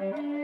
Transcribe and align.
Happy 0.00 0.39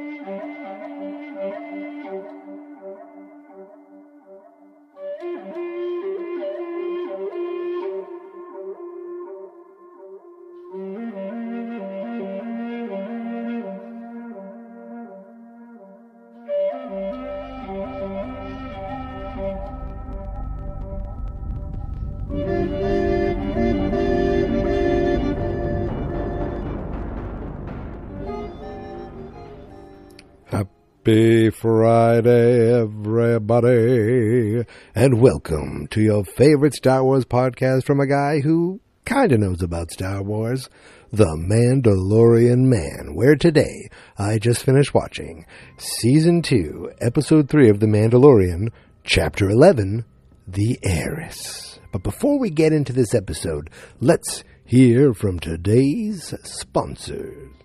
Friday, 31.61 32.71
everybody, 32.71 34.63
and 34.95 35.21
welcome 35.23 35.87
to 35.87 36.03
your 36.03 36.23
favorite 36.23 36.75
Star 36.75 37.03
Wars 37.03 37.25
podcast 37.25 37.85
from 37.85 37.99
a 37.99 38.07
guy 38.07 38.41
who 38.41 38.81
kinda 39.07 39.39
knows 39.39 39.63
about 39.63 39.91
Star 39.91 40.23
Wars, 40.23 40.69
The 41.11 41.25
Mandalorian 41.25 42.67
Man, 42.67 43.15
where 43.15 43.37
today 43.37 43.89
I 44.19 44.39
just 44.39 44.65
finished 44.65 44.93
watching 44.93 45.47
Season 45.79 46.43
2, 46.43 46.91
Episode 47.01 47.49
3 47.49 47.71
of 47.71 47.81
The 47.81 47.87
Mandalorian, 47.87 48.69
Chapter 49.03 49.49
11, 49.49 50.05
The 50.47 50.79
Heiress. 50.83 51.81
But 51.91 52.03
before 52.03 52.39
we 52.39 52.51
get 52.51 52.75
into 52.75 52.93
this 52.93 53.15
episode, 53.15 53.71
let's 53.99 54.45
hear 54.67 55.15
from 55.15 55.39
today's 55.39 56.35
sponsors. 56.43 57.56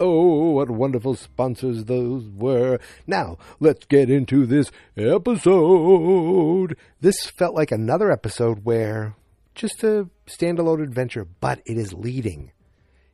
Oh, 0.00 0.50
what 0.50 0.70
wonderful 0.70 1.16
sponsors 1.16 1.84
those 1.84 2.28
were. 2.28 2.78
Now, 3.06 3.36
let's 3.58 3.84
get 3.86 4.10
into 4.10 4.46
this 4.46 4.70
episode. 4.96 6.76
This 7.00 7.26
felt 7.26 7.54
like 7.56 7.72
another 7.72 8.12
episode 8.12 8.64
where 8.64 9.16
just 9.56 9.82
a 9.82 10.08
standalone 10.26 10.82
adventure, 10.82 11.26
but 11.40 11.60
it 11.66 11.76
is 11.76 11.92
leading. 11.92 12.52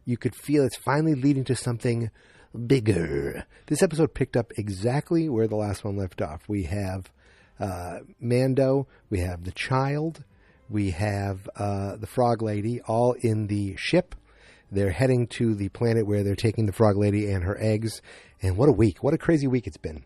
You 0.04 0.18
could 0.18 0.34
feel 0.34 0.64
it's 0.64 0.76
finally 0.76 1.14
leading 1.14 1.44
to 1.44 1.56
something 1.56 2.10
bigger. 2.66 3.46
This 3.66 3.82
episode 3.82 4.12
picked 4.12 4.36
up 4.36 4.52
exactly 4.58 5.28
where 5.30 5.48
the 5.48 5.56
last 5.56 5.84
one 5.84 5.96
left 5.96 6.20
off. 6.20 6.42
We 6.48 6.64
have 6.64 7.10
uh, 7.58 8.00
Mando, 8.20 8.86
we 9.08 9.20
have 9.20 9.44
the 9.44 9.52
child, 9.52 10.22
we 10.68 10.90
have 10.90 11.48
uh, 11.56 11.96
the 11.96 12.06
frog 12.06 12.42
lady 12.42 12.82
all 12.82 13.14
in 13.14 13.46
the 13.46 13.74
ship 13.76 14.14
they're 14.74 14.90
heading 14.90 15.26
to 15.28 15.54
the 15.54 15.68
planet 15.70 16.06
where 16.06 16.22
they're 16.22 16.36
taking 16.36 16.66
the 16.66 16.72
frog 16.72 16.96
lady 16.96 17.30
and 17.30 17.44
her 17.44 17.56
eggs. 17.60 18.02
And 18.42 18.56
what 18.56 18.68
a 18.68 18.72
week! 18.72 19.02
What 19.02 19.14
a 19.14 19.18
crazy 19.18 19.46
week 19.46 19.66
it's 19.66 19.76
been. 19.76 20.04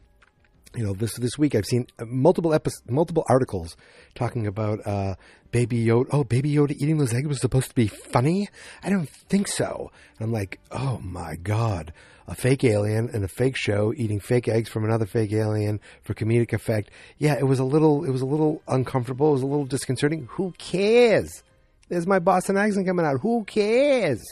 You 0.76 0.84
know, 0.84 0.92
this 0.92 1.14
this 1.16 1.38
week 1.38 1.54
I've 1.54 1.64
seen 1.64 1.86
multiple 2.06 2.52
episodes, 2.52 2.90
multiple 2.90 3.24
articles 3.28 3.76
talking 4.14 4.46
about 4.46 4.86
uh, 4.86 5.14
Baby 5.50 5.84
Yoda. 5.84 6.06
Oh, 6.12 6.24
Baby 6.24 6.52
Yoda 6.52 6.72
eating 6.72 6.98
those 6.98 7.14
eggs 7.14 7.26
was 7.26 7.40
supposed 7.40 7.70
to 7.70 7.74
be 7.74 7.88
funny. 7.88 8.48
I 8.82 8.90
don't 8.90 9.08
think 9.08 9.48
so. 9.48 9.90
And 10.18 10.26
I'm 10.26 10.32
like, 10.32 10.60
oh 10.70 10.98
my 11.02 11.36
god, 11.36 11.92
a 12.26 12.34
fake 12.34 12.64
alien 12.64 13.08
and 13.12 13.24
a 13.24 13.28
fake 13.28 13.56
show 13.56 13.94
eating 13.96 14.20
fake 14.20 14.46
eggs 14.46 14.68
from 14.68 14.84
another 14.84 15.06
fake 15.06 15.32
alien 15.32 15.80
for 16.02 16.12
comedic 16.12 16.52
effect. 16.52 16.90
Yeah, 17.16 17.38
it 17.38 17.46
was 17.46 17.58
a 17.58 17.64
little, 17.64 18.04
it 18.04 18.10
was 18.10 18.20
a 18.20 18.26
little 18.26 18.62
uncomfortable. 18.68 19.30
It 19.30 19.32
was 19.32 19.42
a 19.42 19.46
little 19.46 19.66
disconcerting. 19.66 20.28
Who 20.32 20.52
cares? 20.58 21.42
There's 21.88 22.06
my 22.06 22.18
Boston 22.18 22.58
accent 22.58 22.86
coming 22.86 23.06
out. 23.06 23.20
Who 23.22 23.44
cares? 23.44 24.22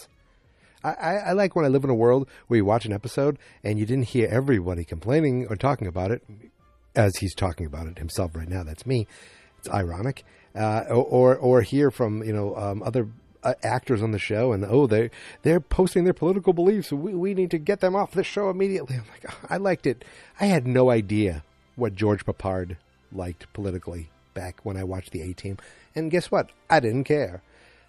I, 0.84 1.16
I, 1.16 1.32
like 1.32 1.56
when 1.56 1.64
I 1.64 1.68
live 1.68 1.84
in 1.84 1.90
a 1.90 1.94
world 1.94 2.28
where 2.46 2.58
you 2.58 2.64
watch 2.64 2.86
an 2.86 2.92
episode 2.92 3.38
and 3.64 3.78
you 3.78 3.86
didn't 3.86 4.08
hear 4.08 4.28
everybody 4.30 4.84
complaining 4.84 5.46
or 5.48 5.56
talking 5.56 5.88
about 5.88 6.12
it, 6.12 6.22
as 6.94 7.16
he's 7.16 7.34
talking 7.34 7.66
about 7.66 7.86
it 7.86 7.98
himself 7.98 8.34
right 8.34 8.48
now. 8.48 8.62
That's 8.62 8.86
me. 8.86 9.06
It's 9.58 9.68
ironic, 9.68 10.24
uh, 10.54 10.84
or 10.88 11.36
or 11.36 11.62
hear 11.62 11.90
from 11.90 12.22
you 12.22 12.32
know 12.32 12.56
um, 12.56 12.82
other 12.82 13.08
uh, 13.42 13.54
actors 13.62 14.02
on 14.02 14.10
the 14.10 14.18
show 14.18 14.52
and 14.52 14.64
oh 14.64 14.86
they 14.86 15.10
they're 15.42 15.60
posting 15.60 16.04
their 16.04 16.14
political 16.14 16.52
beliefs. 16.52 16.92
We 16.92 17.14
we 17.14 17.34
need 17.34 17.50
to 17.52 17.58
get 17.58 17.80
them 17.80 17.94
off 17.94 18.12
the 18.12 18.24
show 18.24 18.50
immediately. 18.50 18.96
I'm 18.96 19.04
like 19.10 19.26
oh, 19.28 19.46
I 19.48 19.58
liked 19.58 19.86
it. 19.86 20.04
I 20.40 20.46
had 20.46 20.66
no 20.66 20.90
idea 20.90 21.44
what 21.76 21.94
George 21.94 22.24
Peppard 22.24 22.76
liked 23.12 23.52
politically 23.52 24.10
back 24.34 24.60
when 24.64 24.76
I 24.76 24.84
watched 24.84 25.12
the 25.12 25.22
A 25.22 25.32
Team, 25.32 25.58
and 25.94 26.10
guess 26.10 26.30
what? 26.30 26.50
I 26.68 26.80
didn't 26.80 27.04
care. 27.04 27.42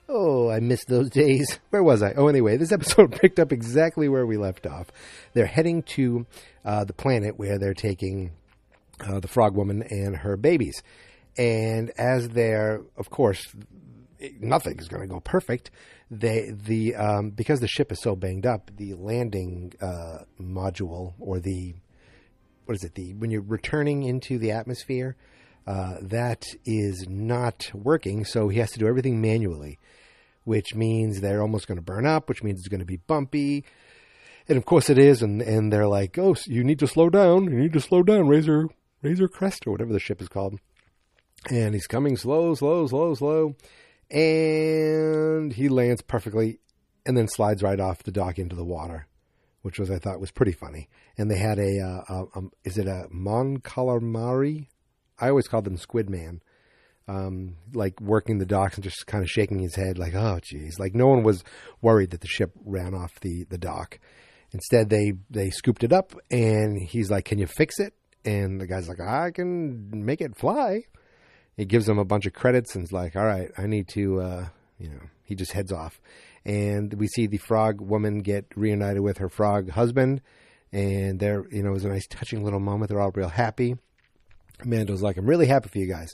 Oh, 0.09 0.49
I 0.49 0.61
missed 0.61 0.87
those 0.87 1.09
days. 1.09 1.59
Where 1.69 1.83
was 1.83 2.01
I? 2.01 2.13
Oh, 2.13 2.27
anyway, 2.27 2.57
this 2.57 2.71
episode 2.71 3.11
picked 3.21 3.39
up 3.39 3.51
exactly 3.51 4.07
where 4.07 4.25
we 4.25 4.37
left 4.37 4.65
off. 4.65 4.87
They're 5.33 5.45
heading 5.45 5.83
to 5.83 6.25
uh, 6.63 6.85
the 6.85 6.93
planet 6.93 7.37
where 7.37 7.57
they're 7.59 7.73
taking 7.73 8.31
uh, 9.05 9.19
the 9.19 9.27
frog 9.27 9.55
woman 9.55 9.83
and 9.83 10.17
her 10.17 10.37
babies. 10.37 10.81
And 11.37 11.91
as 11.97 12.29
they're, 12.29 12.81
of 12.97 13.09
course, 13.09 13.53
nothing 14.39 14.79
is 14.79 14.87
going 14.87 15.01
to 15.01 15.13
go 15.13 15.19
perfect. 15.19 15.71
They 16.09 16.51
the 16.51 16.95
um, 16.95 17.31
because 17.31 17.59
the 17.59 17.67
ship 17.67 17.91
is 17.91 18.01
so 18.01 18.15
banged 18.15 18.45
up, 18.45 18.71
the 18.77 18.93
landing 18.93 19.73
uh, 19.81 20.19
module 20.41 21.13
or 21.19 21.39
the 21.39 21.75
what 22.65 22.75
is 22.75 22.83
it? 22.83 22.95
The 22.95 23.13
when 23.13 23.29
you're 23.29 23.41
returning 23.41 24.03
into 24.03 24.39
the 24.39 24.51
atmosphere, 24.51 25.17
uh, 25.67 25.95
that 26.01 26.45
is 26.65 27.05
not 27.09 27.69
working. 27.73 28.23
So 28.23 28.47
he 28.47 28.59
has 28.59 28.71
to 28.71 28.79
do 28.79 28.87
everything 28.87 29.19
manually 29.21 29.79
which 30.47 30.73
means 30.73 31.19
they're 31.19 31.41
almost 31.41 31.67
going 31.67 31.75
to 31.75 31.81
burn 31.81 32.05
up, 32.05 32.29
which 32.29 32.41
means 32.41 32.59
it's 32.59 32.69
going 32.69 32.79
to 32.79 32.85
be 32.85 32.95
bumpy. 32.95 33.65
And 34.47 34.57
of 34.57 34.63
course 34.63 34.89
it 34.89 34.97
is, 34.97 35.21
and, 35.21 35.41
and 35.41 35.73
they're 35.73 35.89
like, 35.89 36.17
oh, 36.17 36.37
you 36.45 36.63
need 36.63 36.79
to 36.79 36.87
slow 36.87 37.09
down. 37.09 37.51
You 37.51 37.59
need 37.59 37.73
to 37.73 37.81
slow 37.81 38.01
down, 38.01 38.29
Razor, 38.29 38.69
Razor 39.01 39.27
Crest, 39.27 39.67
or 39.67 39.71
whatever 39.71 39.91
the 39.91 39.99
ship 39.99 40.21
is 40.21 40.29
called. 40.29 40.57
And 41.49 41.73
he's 41.73 41.85
coming 41.85 42.15
slow, 42.15 42.55
slow, 42.55 42.87
slow, 42.87 43.13
slow. 43.13 43.55
And 44.09 45.51
he 45.51 45.67
lands 45.67 46.01
perfectly 46.01 46.59
and 47.05 47.17
then 47.17 47.27
slides 47.27 47.61
right 47.61 47.81
off 47.81 48.03
the 48.03 48.11
dock 48.11 48.39
into 48.39 48.55
the 48.55 48.63
water, 48.63 49.05
which 49.63 49.79
was, 49.79 49.91
I 49.91 49.99
thought, 49.99 50.21
was 50.21 50.31
pretty 50.31 50.53
funny. 50.53 50.87
And 51.17 51.29
they 51.29 51.39
had 51.39 51.59
a, 51.59 51.81
uh, 51.81 52.03
a 52.07 52.37
um, 52.37 52.51
is 52.63 52.77
it 52.77 52.87
a 52.87 53.07
Mon 53.11 53.57
Calamari? 53.57 54.69
I 55.19 55.27
always 55.27 55.49
called 55.49 55.65
them 55.65 55.75
Squid 55.75 56.09
Man 56.09 56.39
um, 57.07 57.55
like 57.73 57.99
working 58.01 58.37
the 58.37 58.45
docks 58.45 58.75
and 58.75 58.83
just 58.83 59.07
kind 59.07 59.23
of 59.23 59.29
shaking 59.29 59.59
his 59.59 59.75
head, 59.75 59.97
like, 59.97 60.13
"Oh, 60.13 60.39
geez!" 60.41 60.77
Like 60.79 60.93
no 60.93 61.07
one 61.07 61.23
was 61.23 61.43
worried 61.81 62.11
that 62.11 62.21
the 62.21 62.27
ship 62.27 62.51
ran 62.65 62.93
off 62.93 63.19
the 63.21 63.45
the 63.45 63.57
dock. 63.57 63.99
Instead, 64.51 64.89
they 64.89 65.13
they 65.29 65.49
scooped 65.49 65.83
it 65.83 65.93
up, 65.93 66.13
and 66.29 66.81
he's 66.81 67.09
like, 67.09 67.25
"Can 67.25 67.39
you 67.39 67.47
fix 67.47 67.79
it?" 67.79 67.93
And 68.25 68.59
the 68.59 68.67
guy's 68.67 68.89
like, 68.89 68.99
"I 68.99 69.31
can 69.31 70.05
make 70.05 70.21
it 70.21 70.37
fly." 70.37 70.83
He 71.55 71.65
gives 71.65 71.87
him 71.87 71.97
a 71.97 72.05
bunch 72.05 72.25
of 72.25 72.33
credits 72.33 72.75
and 72.75 72.89
like, 72.91 73.15
"All 73.15 73.25
right, 73.25 73.49
I 73.57 73.67
need 73.67 73.87
to," 73.89 74.21
uh, 74.21 74.47
you 74.77 74.89
know. 74.89 75.01
He 75.23 75.35
just 75.35 75.51
heads 75.51 75.73
off, 75.73 75.99
and 76.45 76.93
we 76.93 77.07
see 77.07 77.27
the 77.27 77.37
frog 77.37 77.81
woman 77.81 78.19
get 78.19 78.45
reunited 78.55 79.01
with 79.01 79.17
her 79.17 79.27
frog 79.27 79.69
husband, 79.71 80.21
and 80.71 81.19
there, 81.19 81.43
you 81.51 81.63
know, 81.63 81.71
it 81.71 81.73
was 81.73 81.83
a 81.83 81.89
nice, 81.89 82.07
touching 82.07 82.45
little 82.45 82.61
moment. 82.61 82.89
They're 82.89 83.01
all 83.01 83.11
real 83.13 83.27
happy. 83.27 83.75
Amanda's 84.61 85.01
like, 85.01 85.17
"I'm 85.17 85.25
really 85.25 85.47
happy 85.47 85.67
for 85.67 85.79
you 85.79 85.87
guys." 85.87 86.13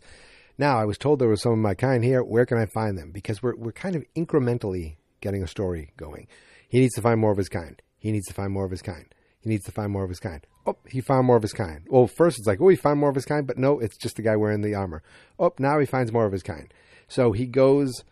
Now, 0.57 0.77
I 0.77 0.85
was 0.85 0.97
told 0.97 1.19
there 1.19 1.29
was 1.29 1.41
some 1.41 1.53
of 1.53 1.59
my 1.59 1.73
kind 1.73 2.03
here. 2.03 2.23
Where 2.23 2.45
can 2.45 2.57
I 2.57 2.65
find 2.67 2.97
them? 2.97 3.11
Because 3.11 3.41
we're, 3.41 3.55
we're 3.55 3.71
kind 3.71 3.95
of 3.95 4.05
incrementally 4.15 4.97
getting 5.21 5.43
a 5.43 5.47
story 5.47 5.91
going. 5.97 6.27
He 6.69 6.79
needs 6.79 6.93
to 6.95 7.01
find 7.01 7.19
more 7.19 7.31
of 7.31 7.37
his 7.37 7.49
kind. 7.49 7.81
He 7.97 8.11
needs 8.11 8.27
to 8.27 8.33
find 8.33 8.51
more 8.51 8.65
of 8.65 8.71
his 8.71 8.81
kind. 8.81 9.13
He 9.39 9.49
needs 9.49 9.65
to 9.65 9.71
find 9.71 9.91
more 9.91 10.03
of 10.03 10.09
his 10.09 10.19
kind. 10.19 10.45
Oh, 10.65 10.77
he 10.87 11.01
found 11.01 11.27
more 11.27 11.35
of 11.35 11.41
his 11.41 11.53
kind. 11.53 11.85
Well, 11.89 12.07
first 12.07 12.37
it's 12.37 12.47
like, 12.47 12.61
oh, 12.61 12.69
he 12.69 12.75
found 12.75 12.99
more 12.99 13.09
of 13.09 13.15
his 13.15 13.25
kind, 13.25 13.45
but 13.45 13.57
no, 13.57 13.79
it's 13.79 13.97
just 13.97 14.15
the 14.15 14.21
guy 14.21 14.35
wearing 14.35 14.61
the 14.61 14.75
armor. 14.75 15.03
Oh, 15.37 15.53
now 15.59 15.79
he 15.79 15.85
finds 15.85 16.11
more 16.11 16.25
of 16.25 16.31
his 16.31 16.43
kind. 16.43 16.73
So 17.07 17.31
he 17.31 17.45
goes 17.45 18.03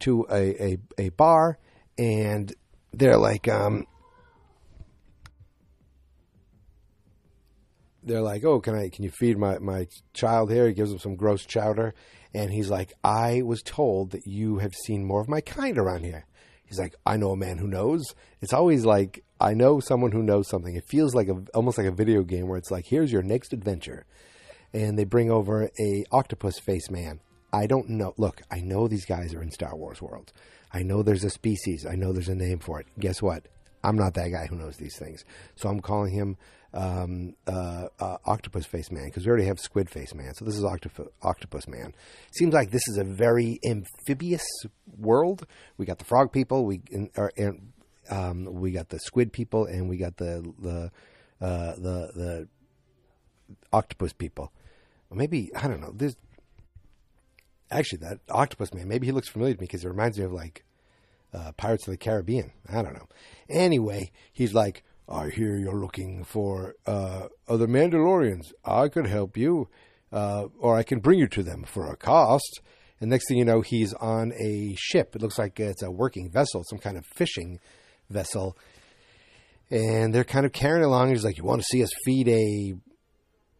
to 0.00 0.26
a, 0.30 0.62
a, 0.62 0.78
a 0.98 1.08
bar, 1.10 1.58
and 1.98 2.52
they're 2.92 3.16
like, 3.16 3.46
um, 3.46 3.86
they're 8.02 8.22
like, 8.22 8.44
"Oh, 8.44 8.60
can 8.60 8.74
I? 8.74 8.88
Can 8.88 9.04
you 9.04 9.10
feed 9.10 9.38
my 9.38 9.58
my 9.58 9.86
child 10.12 10.50
here?" 10.50 10.66
He 10.66 10.74
gives 10.74 10.92
him 10.92 10.98
some 10.98 11.16
gross 11.16 11.44
chowder, 11.44 11.94
and 12.34 12.50
he's 12.52 12.70
like, 12.70 12.92
"I 13.04 13.42
was 13.42 13.62
told 13.62 14.10
that 14.10 14.26
you 14.26 14.58
have 14.58 14.74
seen 14.74 15.04
more 15.04 15.20
of 15.20 15.28
my 15.28 15.40
kind 15.40 15.78
around 15.78 16.04
here." 16.04 16.26
He's 16.64 16.78
like, 16.78 16.94
"I 17.04 17.16
know 17.16 17.32
a 17.32 17.36
man 17.36 17.58
who 17.58 17.66
knows." 17.66 18.14
It's 18.40 18.52
always 18.52 18.84
like, 18.84 19.24
"I 19.40 19.54
know 19.54 19.80
someone 19.80 20.12
who 20.12 20.22
knows 20.22 20.48
something." 20.48 20.74
It 20.74 20.88
feels 20.88 21.14
like 21.14 21.28
a 21.28 21.42
almost 21.54 21.78
like 21.78 21.86
a 21.86 21.92
video 21.92 22.22
game 22.22 22.48
where 22.48 22.58
it's 22.58 22.70
like, 22.70 22.86
"Here's 22.86 23.12
your 23.12 23.22
next 23.22 23.52
adventure," 23.52 24.06
and 24.72 24.98
they 24.98 25.04
bring 25.04 25.30
over 25.30 25.70
a 25.78 26.04
octopus 26.12 26.58
face 26.58 26.90
man. 26.90 27.20
I 27.52 27.66
don't 27.66 27.88
know. 27.88 28.14
Look, 28.16 28.42
I 28.50 28.60
know 28.60 28.86
these 28.86 29.04
guys 29.04 29.34
are 29.34 29.42
in 29.42 29.50
Star 29.50 29.76
Wars 29.76 30.00
world. 30.00 30.32
I 30.72 30.82
know 30.82 31.02
there's 31.02 31.24
a 31.24 31.30
species. 31.30 31.84
I 31.84 31.96
know 31.96 32.12
there's 32.12 32.28
a 32.28 32.34
name 32.34 32.60
for 32.60 32.78
it. 32.78 32.86
Guess 32.98 33.20
what? 33.22 33.48
I'm 33.82 33.96
not 33.96 34.14
that 34.14 34.30
guy 34.30 34.46
who 34.46 34.56
knows 34.56 34.76
these 34.76 34.96
things. 34.98 35.24
So 35.56 35.68
I'm 35.68 35.80
calling 35.80 36.12
him 36.12 36.36
um, 36.72 37.34
uh, 37.46 37.86
uh, 37.98 38.16
Octopus 38.26 38.66
Face 38.66 38.90
Man 38.90 39.06
because 39.06 39.24
we 39.24 39.30
already 39.30 39.46
have 39.46 39.58
Squid 39.58 39.90
Face 39.90 40.14
Man. 40.14 40.34
So 40.34 40.44
this 40.44 40.56
is 40.56 40.64
Octopus, 40.64 41.08
Octopus 41.22 41.66
Man. 41.66 41.94
Seems 42.32 42.54
like 42.54 42.70
this 42.70 42.86
is 42.88 42.98
a 42.98 43.04
very 43.04 43.58
amphibious 43.64 44.44
world. 44.98 45.46
We 45.78 45.86
got 45.86 45.98
the 45.98 46.04
frog 46.04 46.32
people, 46.32 46.64
we 46.64 46.82
or, 47.16 47.32
and 47.36 47.72
um, 48.10 48.44
we 48.44 48.72
got 48.72 48.88
the 48.88 48.98
squid 48.98 49.32
people, 49.32 49.66
and 49.66 49.88
we 49.88 49.96
got 49.96 50.16
the 50.16 50.52
the 50.58 50.90
uh, 51.44 51.74
the 51.76 52.10
the 52.14 52.48
octopus 53.72 54.12
people. 54.12 54.52
maybe 55.10 55.50
I 55.56 55.66
don't 55.66 55.80
know. 55.80 55.92
There's 55.94 56.16
actually 57.70 57.98
that 57.98 58.20
octopus 58.28 58.72
man. 58.74 58.88
Maybe 58.88 59.06
he 59.06 59.12
looks 59.12 59.28
familiar 59.28 59.54
to 59.54 59.60
me 59.60 59.66
because 59.66 59.84
it 59.84 59.88
reminds 59.88 60.18
me 60.18 60.24
of 60.24 60.32
like 60.32 60.64
uh, 61.32 61.52
Pirates 61.52 61.86
of 61.86 61.92
the 61.92 61.98
Caribbean. 61.98 62.52
I 62.68 62.82
don't 62.82 62.94
know. 62.94 63.08
Anyway, 63.48 64.10
he's 64.32 64.54
like, 64.54 64.84
I 65.08 65.28
hear 65.28 65.56
you're 65.56 65.80
looking 65.80 66.24
for 66.24 66.76
uh, 66.86 67.26
other 67.48 67.66
Mandalorians. 67.66 68.52
I 68.64 68.88
could 68.88 69.06
help 69.06 69.36
you, 69.36 69.68
uh, 70.12 70.46
or 70.58 70.76
I 70.76 70.82
can 70.82 71.00
bring 71.00 71.18
you 71.18 71.26
to 71.28 71.42
them 71.42 71.64
for 71.64 71.90
a 71.90 71.96
cost. 71.96 72.60
And 73.00 73.10
next 73.10 73.28
thing 73.28 73.38
you 73.38 73.44
know, 73.44 73.60
he's 73.60 73.92
on 73.94 74.32
a 74.40 74.76
ship. 74.78 75.16
It 75.16 75.22
looks 75.22 75.38
like 75.38 75.58
it's 75.58 75.82
a 75.82 75.90
working 75.90 76.30
vessel, 76.30 76.62
some 76.64 76.78
kind 76.78 76.96
of 76.96 77.06
fishing 77.06 77.58
vessel. 78.08 78.56
And 79.70 80.14
they're 80.14 80.24
kind 80.24 80.46
of 80.46 80.52
carrying 80.52 80.84
along. 80.84 81.10
He's 81.10 81.24
like, 81.24 81.38
"You 81.38 81.44
want 81.44 81.60
to 81.60 81.66
see 81.70 81.82
us 81.82 81.90
feed 82.04 82.28
a 82.28 82.74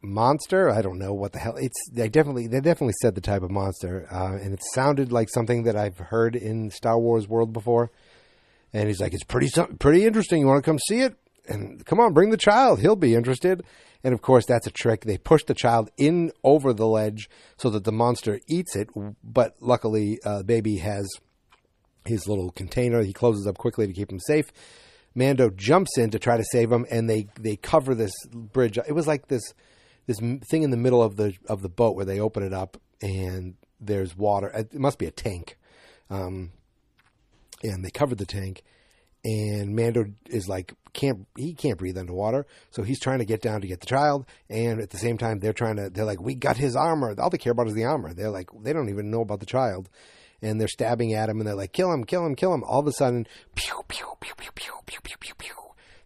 monster. 0.03 0.71
I 0.71 0.83
don't 0.83 0.99
know 0.99 1.13
what 1.13 1.33
the 1.33 1.39
hell. 1.39 1.57
It's 1.57 1.79
they 1.93 2.09
definitely 2.09 2.47
they 2.47 2.61
definitely 2.61 2.95
said 3.01 3.15
the 3.15 3.21
type 3.21 3.43
of 3.43 3.51
monster, 3.51 4.07
uh, 4.11 4.37
and 4.37 4.53
it 4.53 4.61
sounded 4.73 5.13
like 5.13 5.29
something 5.29 5.65
that 5.65 5.77
I've 5.77 5.99
heard 5.99 6.37
in 6.37 6.71
Star 6.71 6.99
Wars 6.99 7.29
world 7.29 7.53
before. 7.53 7.91
And 8.73 8.89
he's 8.89 9.01
like, 9.01 9.15
"It's 9.15 9.25
pretty 9.25 9.51
pretty 9.79 10.05
interesting. 10.05 10.41
You 10.41 10.47
want 10.47 10.65
to 10.65 10.69
come 10.69 10.79
see 10.79 11.01
it? 11.01 11.17
And 11.49 11.85
come 11.85 12.01
on, 12.01 12.13
bring 12.13 12.31
the 12.31 12.37
child. 12.37 12.81
He'll 12.81 12.97
be 12.97 13.15
interested." 13.15 13.65
And 14.03 14.15
of 14.15 14.23
course, 14.23 14.47
that's 14.47 14.67
a 14.67 14.71
trick. 14.71 15.03
They 15.03 15.19
push 15.19 15.45
the 15.45 15.55
child 15.55 15.91
in 15.99 16.33
over 16.43 16.73
the 16.73 16.87
ledge 16.87 17.29
so 17.59 17.69
that 17.71 17.85
the 17.85 17.93
monster 17.93 18.41
eats 18.49 18.75
it. 18.75 18.89
But 19.23 19.57
luckily, 19.61 20.19
uh, 20.25 20.43
baby 20.43 20.79
has 20.79 21.07
his 22.07 22.27
little 22.27 22.51
container. 22.51 23.03
He 23.03 23.13
closes 23.13 23.47
up 23.47 23.59
quickly 23.59 23.87
to 23.87 23.93
keep 23.93 24.11
him 24.11 24.21
safe. 24.21 24.53
Mando 25.15 25.51
jumps 25.51 25.99
in 25.99 26.11
to 26.11 26.19
try 26.19 26.37
to 26.37 26.45
save 26.53 26.71
him, 26.71 26.87
and 26.91 27.11
they 27.11 27.27
they 27.39 27.57
cover 27.57 27.95
this 27.95 28.13
bridge. 28.33 28.79
It 28.79 28.95
was 28.95 29.07
like 29.07 29.29
this 29.29 29.43
this 30.11 30.19
thing 30.49 30.63
in 30.63 30.71
the 30.71 30.77
middle 30.77 31.03
of 31.03 31.17
the 31.17 31.35
of 31.49 31.63
the 31.63 31.69
boat 31.69 31.95
where 31.95 32.05
they 32.05 32.19
open 32.19 32.43
it 32.43 32.53
up 32.53 32.77
and 33.01 33.55
there's 33.81 34.17
water. 34.17 34.49
It 34.49 34.75
must 34.75 34.99
be 34.99 35.07
a 35.07 35.11
tank, 35.11 35.57
um, 36.11 36.51
and 37.63 37.85
they 37.85 37.91
covered 37.91 38.19
the 38.19 38.27
tank. 38.27 38.63
And 39.23 39.77
Mando 39.77 40.07
is 40.27 40.49
like 40.49 40.73
can't 40.95 41.27
he 41.37 41.55
can't 41.55 41.79
breathe 41.79 41.99
underwater, 41.99 42.47
so 42.71 42.83
he's 42.83 42.99
trying 42.99 43.19
to 43.21 43.25
get 43.25 43.43
down 43.43 43.61
to 43.61 43.69
get 43.69 43.81
the 43.81 43.87
child. 43.87 44.27
And 44.49 44.81
at 44.81 44.91
the 44.91 44.99
same 44.99 45.17
time, 45.17 45.39
they're 45.39 45.53
trying 45.53 45.77
to 45.77 45.91
they're 45.91 46.05
like 46.05 46.21
we 46.21 46.35
got 46.35 46.57
his 46.57 46.75
armor. 46.75 47.15
All 47.19 47.31
they 47.31 47.39
care 47.39 47.53
about 47.53 47.69
is 47.69 47.75
the 47.75 47.85
armor. 47.85 48.13
They're 48.13 48.31
like 48.31 48.49
they 48.63 48.73
don't 48.73 48.89
even 48.89 49.11
know 49.11 49.21
about 49.21 49.41
the 49.41 49.47
child. 49.47 49.89
And 50.43 50.59
they're 50.59 50.69
stabbing 50.69 51.13
at 51.13 51.29
him, 51.29 51.39
and 51.39 51.47
they're 51.47 51.55
like, 51.55 51.75
"Kill 51.75 51.93
him! 51.93 52.03
Kill 52.05 52.25
him! 52.25 52.35
Kill 52.35 52.55
him!" 52.55 52.65
All 52.65 52.81
of 52.81 52.87
a 52.87 52.93
sudden, 52.93 53.27
pew 53.55 53.83
pew 53.89 54.07
pew 54.21 54.33
pew 54.39 54.51
pew 54.55 54.73
pew 54.87 55.01
pew 55.03 55.17
pew 55.21 55.35
pew. 55.37 55.55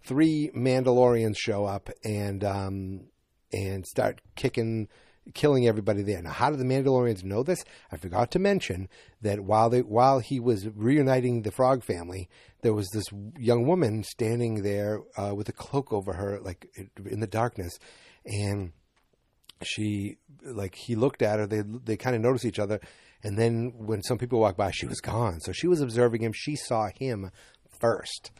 Three 0.02 0.50
Mandalorians 0.56 1.36
show 1.38 1.66
up, 1.66 1.88
and 2.02 2.42
um, 2.42 3.04
and 3.54 3.86
start 3.86 4.20
kicking 4.34 4.88
killing 5.32 5.66
everybody 5.66 6.02
there. 6.02 6.20
Now, 6.20 6.32
how 6.32 6.50
do 6.50 6.56
the 6.56 6.64
Mandalorians 6.64 7.24
know 7.24 7.42
this? 7.42 7.64
I 7.90 7.96
forgot 7.96 8.30
to 8.32 8.38
mention 8.38 8.88
that 9.22 9.40
while 9.40 9.70
they 9.70 9.80
while 9.80 10.18
he 10.18 10.38
was 10.38 10.68
reuniting 10.68 11.42
the 11.42 11.50
Frog 11.50 11.82
family, 11.82 12.28
there 12.62 12.74
was 12.74 12.88
this 12.90 13.06
young 13.38 13.66
woman 13.66 14.04
standing 14.04 14.62
there 14.62 15.00
uh, 15.16 15.34
with 15.34 15.48
a 15.48 15.52
cloak 15.52 15.92
over 15.92 16.12
her, 16.14 16.40
like 16.40 16.66
in 17.06 17.20
the 17.20 17.26
darkness, 17.26 17.78
and 18.26 18.72
she 19.62 20.18
like 20.44 20.74
he 20.74 20.94
looked 20.94 21.22
at 21.22 21.38
her. 21.38 21.46
They 21.46 21.62
they 21.62 21.96
kind 21.96 22.16
of 22.16 22.22
noticed 22.22 22.44
each 22.44 22.58
other, 22.58 22.80
and 23.22 23.38
then 23.38 23.72
when 23.76 24.02
some 24.02 24.18
people 24.18 24.40
walked 24.40 24.58
by, 24.58 24.70
she 24.72 24.86
was 24.86 25.00
gone. 25.00 25.40
So 25.40 25.52
she 25.52 25.66
was 25.66 25.80
observing 25.80 26.22
him. 26.22 26.32
She 26.34 26.56
saw 26.56 26.88
him 26.88 27.30
first. 27.80 28.30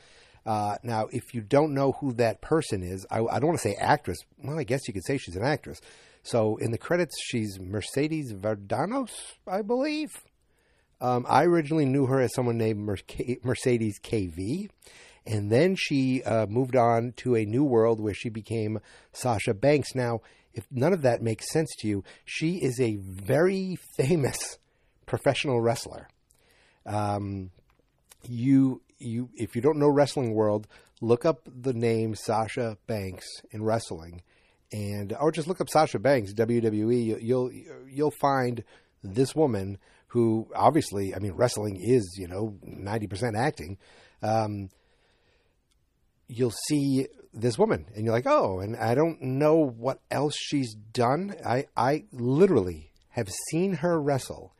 Uh, 0.47 0.77
now, 0.83 1.09
if 1.11 1.35
you 1.35 1.41
don't 1.41 1.73
know 1.73 1.93
who 1.93 2.13
that 2.15 2.41
person 2.41 2.83
is, 2.83 3.07
I, 3.11 3.21
I 3.21 3.39
don't 3.39 3.49
want 3.49 3.59
to 3.59 3.69
say 3.69 3.75
actress. 3.75 4.19
Well, 4.43 4.59
I 4.59 4.65
guess 4.65 4.87
you 4.87 4.95
could 4.95 5.05
say 5.05 5.17
she's 5.17 5.37
an 5.37 5.45
actress. 5.45 5.81
So 6.23 6.57
in 6.57 6.71
the 6.71 6.79
credits, 6.79 7.15
she's 7.23 7.59
Mercedes 7.61 8.33
Verdanos, 8.33 9.11
I 9.47 9.63
believe. 9.63 10.11
Um, 11.01 11.27
I 11.29 11.45
originally 11.45 11.85
knew 11.85 12.07
her 12.07 12.21
as 12.21 12.35
someone 12.35 12.57
named 12.57 12.81
Mercedes 13.43 13.99
KV. 14.03 14.69
And 15.27 15.51
then 15.51 15.75
she 15.77 16.23
uh, 16.23 16.47
moved 16.47 16.77
on 16.77 17.13
to 17.19 17.35
a 17.35 17.45
new 17.45 17.65
world 17.65 18.01
where 18.01 18.15
she 18.15 18.29
became 18.29 18.81
Sasha 19.13 19.55
Banks. 19.55 19.95
Now, 19.95 20.21
if 20.53 20.67
none 20.71 20.93
of 20.93 21.03
that 21.03 21.23
makes 21.23 21.51
sense 21.51 21.71
to 21.79 21.89
you, 21.89 22.05
she 22.25 22.57
is 22.57 22.79
a 22.81 22.97
very 22.97 23.77
famous 23.97 24.59
professional 25.07 25.61
wrestler. 25.61 26.09
Um, 26.87 27.51
you 28.29 28.83
you 28.99 29.31
if 29.35 29.55
you 29.57 29.63
don't 29.63 29.79
know 29.79 29.89
wrestling 29.89 30.35
world, 30.35 30.67
look 31.01 31.25
up 31.25 31.41
the 31.47 31.75
name 31.75 32.15
Sasha 32.15 32.79
Banks 32.87 33.27
in 33.51 33.63
wrestling, 33.63 34.23
and 34.73 35.15
or 35.21 35.33
just 35.33 35.49
look 35.49 35.61
up 35.61 35.69
Sasha 35.69 35.99
Banks 35.99 36.33
WWE. 36.33 37.23
You'll 37.23 37.51
you'll 37.89 38.11
find 38.21 38.65
this 39.03 39.35
woman 39.35 39.79
who 40.09 40.49
obviously, 40.55 41.15
I 41.15 41.19
mean, 41.19 41.33
wrestling 41.33 41.77
is 41.81 42.17
you 42.19 42.29
know 42.29 42.57
ninety 42.63 43.07
percent 43.07 43.37
acting. 43.37 43.79
Um, 44.23 44.69
you'll 46.29 46.55
see 46.69 47.07
this 47.33 47.59
woman, 47.59 47.87
and 47.95 48.05
you're 48.05 48.15
like, 48.15 48.27
oh, 48.27 48.61
and 48.61 48.77
I 48.77 48.95
don't 48.95 49.21
know 49.21 49.57
what 49.57 50.01
else 50.11 50.37
she's 50.37 50.75
done. 50.75 51.35
I 51.45 51.67
I 51.77 52.05
literally 52.13 52.93
have 53.11 53.29
seen 53.51 53.75
her 53.75 54.01
wrestle 54.01 54.55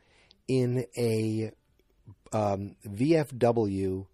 in 0.47 0.85
a 0.97 1.51
um, 2.31 2.75
VFW 2.87 4.05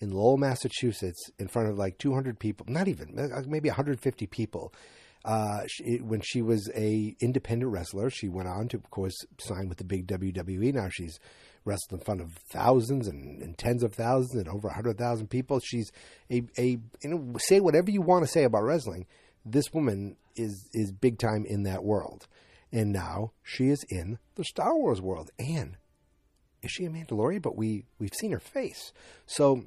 in 0.00 0.10
Lowell, 0.10 0.36
Massachusetts, 0.36 1.30
in 1.38 1.48
front 1.48 1.68
of 1.68 1.76
like 1.76 1.98
200 1.98 2.38
people, 2.38 2.66
not 2.68 2.88
even 2.88 3.18
uh, 3.18 3.42
maybe 3.46 3.68
150 3.68 4.26
people. 4.26 4.72
Uh, 5.24 5.60
she, 5.66 5.96
when 5.96 6.20
she 6.20 6.40
was 6.40 6.70
a 6.74 7.16
independent 7.20 7.70
wrestler, 7.72 8.08
she 8.08 8.28
went 8.28 8.48
on 8.48 8.68
to, 8.68 8.76
of 8.76 8.90
course, 8.90 9.16
sign 9.38 9.68
with 9.68 9.78
the 9.78 9.84
big 9.84 10.06
WWE. 10.06 10.72
Now 10.72 10.88
she's 10.88 11.18
wrestled 11.64 12.00
in 12.00 12.04
front 12.04 12.20
of 12.20 12.32
thousands 12.50 13.08
and, 13.08 13.42
and 13.42 13.58
tens 13.58 13.82
of 13.82 13.94
thousands 13.94 14.34
and 14.34 14.48
over 14.48 14.68
100,000 14.68 15.28
people. 15.28 15.60
She's 15.60 15.90
a, 16.30 16.42
a 16.56 16.78
you 17.02 17.08
know, 17.08 17.36
say 17.38 17.60
whatever 17.60 17.90
you 17.90 18.00
want 18.00 18.24
to 18.24 18.30
say 18.30 18.44
about 18.44 18.62
wrestling. 18.62 19.06
This 19.44 19.72
woman 19.72 20.16
is 20.36 20.68
is 20.72 20.92
big 20.92 21.18
time 21.18 21.44
in 21.46 21.64
that 21.64 21.82
world, 21.82 22.26
and 22.72 22.92
now 22.92 23.32
she 23.42 23.68
is 23.68 23.84
in 23.88 24.18
the 24.36 24.44
Star 24.44 24.76
Wars 24.76 25.00
world. 25.00 25.30
And 25.38 25.76
is 26.62 26.70
she 26.70 26.84
a 26.84 26.90
Mandalorian? 26.90 27.42
But 27.42 27.56
we 27.56 27.84
we've 27.98 28.14
seen 28.14 28.32
her 28.32 28.40
face, 28.40 28.92
so 29.26 29.64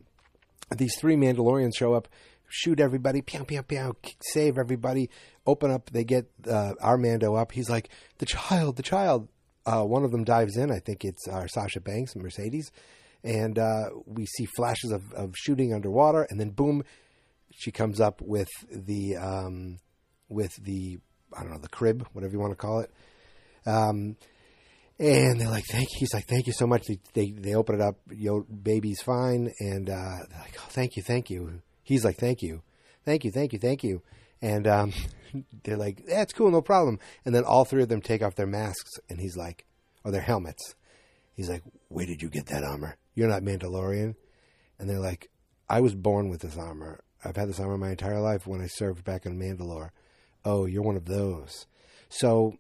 these 0.77 0.95
three 0.99 1.15
Mandalorians 1.15 1.75
show 1.75 1.93
up, 1.93 2.07
shoot 2.47 2.79
everybody, 2.79 3.21
pew, 3.21 3.43
pew, 3.43 3.63
pew, 3.63 3.95
save 4.21 4.57
everybody, 4.57 5.09
open 5.45 5.71
up, 5.71 5.89
they 5.91 6.03
get 6.03 6.29
uh, 6.49 6.73
our 6.81 6.97
Mando 6.97 7.35
up. 7.35 7.51
He's 7.51 7.69
like, 7.69 7.89
the 8.17 8.25
child, 8.25 8.75
the 8.75 8.83
child. 8.83 9.27
Uh, 9.65 9.83
one 9.83 10.03
of 10.03 10.11
them 10.11 10.23
dives 10.23 10.57
in. 10.57 10.71
I 10.71 10.79
think 10.79 11.05
it's 11.05 11.27
uh, 11.27 11.45
Sasha 11.47 11.79
Banks, 11.81 12.15
Mercedes. 12.15 12.71
And 13.23 13.59
uh, 13.59 13.89
we 14.05 14.25
see 14.25 14.47
flashes 14.55 14.91
of, 14.91 15.13
of 15.13 15.35
shooting 15.37 15.73
underwater, 15.73 16.25
and 16.29 16.39
then 16.39 16.49
boom, 16.49 16.83
she 17.51 17.71
comes 17.71 17.99
up 17.99 18.19
with 18.19 18.49
the 18.71 19.15
um, 19.17 19.77
with 20.27 20.55
the 20.55 20.97
I 21.37 21.43
don't 21.43 21.51
know 21.51 21.59
the 21.59 21.69
crib, 21.69 22.07
whatever 22.13 22.33
you 22.33 22.39
want 22.39 22.53
to 22.53 22.55
call 22.55 22.79
it. 22.79 22.91
Um, 23.67 24.15
and 25.01 25.41
they're 25.41 25.49
like, 25.49 25.65
"Thank." 25.65 25.89
He's 25.97 26.13
like, 26.13 26.27
"Thank 26.27 26.47
you 26.47 26.53
so 26.53 26.67
much." 26.67 26.85
They 26.85 26.99
they, 27.13 27.31
they 27.31 27.55
open 27.55 27.75
it 27.75 27.81
up. 27.81 27.97
Yo, 28.11 28.41
baby's 28.41 29.01
fine, 29.01 29.51
and 29.59 29.89
uh, 29.89 30.17
they're 30.29 30.39
like, 30.39 30.55
"Oh, 30.59 30.67
thank 30.69 30.95
you, 30.95 31.01
thank 31.01 31.29
you." 31.29 31.61
He's 31.83 32.05
like, 32.05 32.17
"Thank 32.17 32.41
you, 32.41 32.61
thank 33.03 33.25
you, 33.25 33.31
thank 33.31 33.51
you, 33.53 33.59
thank 33.59 33.83
you," 33.83 34.03
and 34.41 34.67
um, 34.67 34.93
they're 35.63 35.77
like, 35.77 36.05
"That's 36.07 36.33
cool, 36.33 36.51
no 36.51 36.61
problem." 36.61 36.99
And 37.25 37.33
then 37.33 37.43
all 37.43 37.65
three 37.65 37.81
of 37.81 37.89
them 37.89 38.01
take 38.01 38.21
off 38.21 38.35
their 38.35 38.47
masks, 38.47 38.91
and 39.09 39.19
he's 39.19 39.35
like, 39.35 39.65
or 40.03 40.11
their 40.11 40.21
helmets. 40.21 40.75
He's 41.33 41.49
like, 41.49 41.63
"Where 41.87 42.05
did 42.05 42.21
you 42.21 42.29
get 42.29 42.45
that 42.47 42.63
armor? 42.63 42.97
You're 43.15 43.29
not 43.29 43.41
Mandalorian." 43.41 44.15
And 44.77 44.89
they're 44.89 44.99
like, 44.99 45.29
"I 45.67 45.81
was 45.81 45.95
born 45.95 46.29
with 46.29 46.41
this 46.41 46.57
armor. 46.57 47.03
I've 47.25 47.37
had 47.37 47.49
this 47.49 47.59
armor 47.59 47.77
my 47.77 47.91
entire 47.91 48.21
life 48.21 48.45
when 48.45 48.61
I 48.61 48.67
served 48.67 49.03
back 49.03 49.25
in 49.25 49.39
Mandalore." 49.39 49.89
Oh, 50.45 50.65
you're 50.65 50.81
one 50.83 50.97
of 50.97 51.05
those. 51.05 51.65
So 52.09 52.57